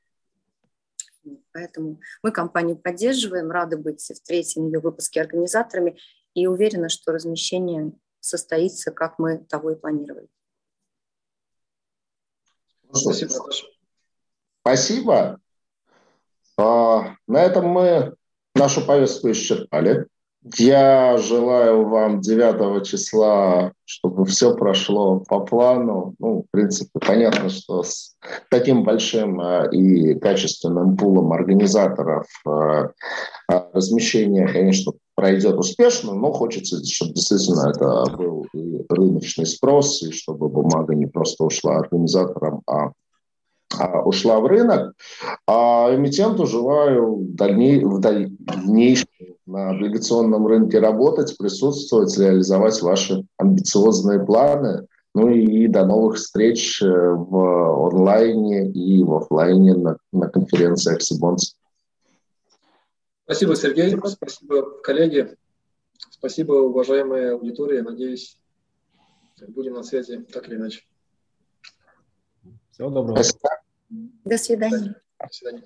Поэтому 1.53 1.99
мы 2.21 2.31
компанию 2.31 2.77
поддерживаем, 2.77 3.49
рады 3.51 3.77
быть 3.77 4.01
в 4.01 4.21
третьем 4.25 4.67
ее 4.67 4.79
выпуске 4.79 5.21
организаторами 5.21 5.97
и 6.33 6.47
уверены, 6.47 6.89
что 6.89 7.11
размещение 7.11 7.93
состоится, 8.19 8.91
как 8.91 9.19
мы 9.19 9.37
того 9.37 9.71
и 9.71 9.75
планировали. 9.75 10.27
Спасибо. 12.93 13.33
Спасибо. 14.61 15.39
А, 16.57 17.15
на 17.27 17.43
этом 17.43 17.67
мы 17.67 18.13
нашу 18.55 18.85
повестку 18.85 19.31
исчерпали. 19.31 20.07
Я 20.57 21.17
желаю 21.17 21.89
вам 21.89 22.21
9 22.21 22.85
числа, 22.87 23.73
чтобы 23.85 24.25
все 24.25 24.55
прошло 24.55 25.19
по 25.27 25.41
плану. 25.41 26.13
Ну, 26.19 26.43
в 26.43 26.51
принципе, 26.51 26.99
понятно, 27.05 27.49
что 27.49 27.83
с 27.83 28.15
таким 28.49 28.83
большим 28.83 29.41
э, 29.41 29.69
и 29.71 30.15
качественным 30.15 30.95
пулом 30.95 31.33
организаторов 31.33 32.27
э, 32.45 32.87
э, 33.51 33.61
размещение, 33.73 34.47
конечно, 34.47 34.93
пройдет 35.15 35.57
успешно, 35.57 36.13
но 36.13 36.31
хочется, 36.31 36.81
чтобы 36.85 37.13
действительно 37.13 37.71
это 37.71 38.05
был 38.15 38.45
рыночный 38.87 39.47
спрос, 39.47 40.01
и 40.03 40.11
чтобы 40.11 40.47
бумага 40.47 40.95
не 40.95 41.07
просто 41.07 41.43
ушла 41.43 41.77
организаторам, 41.77 42.61
а 42.67 42.77
а, 42.77 42.91
ушла 44.05 44.39
в 44.39 44.45
рынок, 44.45 44.93
а 45.45 45.93
эмитенту 45.93 46.45
желаю 46.45 47.15
в, 47.15 47.35
дальней, 47.35 47.83
в 47.83 47.99
дальнейшем 47.99 49.07
на 49.45 49.71
облигационном 49.71 50.45
рынке 50.45 50.79
работать, 50.79 51.37
присутствовать, 51.37 52.17
реализовать 52.17 52.81
ваши 52.81 53.25
амбициозные 53.37 54.23
планы. 54.23 54.87
Ну 55.15 55.29
и 55.29 55.67
до 55.67 55.85
новых 55.85 56.17
встреч 56.17 56.81
э, 56.81 56.85
в 56.85 57.87
онлайне 57.87 58.69
и 58.69 59.03
в 59.03 59.15
офлайне 59.15 59.73
на, 59.73 59.97
на 60.11 60.29
конференциях 60.29 61.01
Сибонс. 61.01 61.55
Спасибо, 63.23 63.55
Сергей. 63.55 63.97
Спасибо, 64.05 64.79
коллеги. 64.81 65.35
Спасибо, 66.11 66.53
уважаемая 66.53 67.33
аудитория. 67.33 67.81
Надеюсь, 67.81 68.37
будем 69.47 69.73
на 69.73 69.83
связи 69.83 70.25
так 70.31 70.47
или 70.47 70.55
иначе. 70.55 70.81
Всего 72.77 72.91
доброго. 72.91 73.17
До 74.23 74.37
свидания. 74.37 74.95
До 75.19 75.27
свидания. 75.31 75.63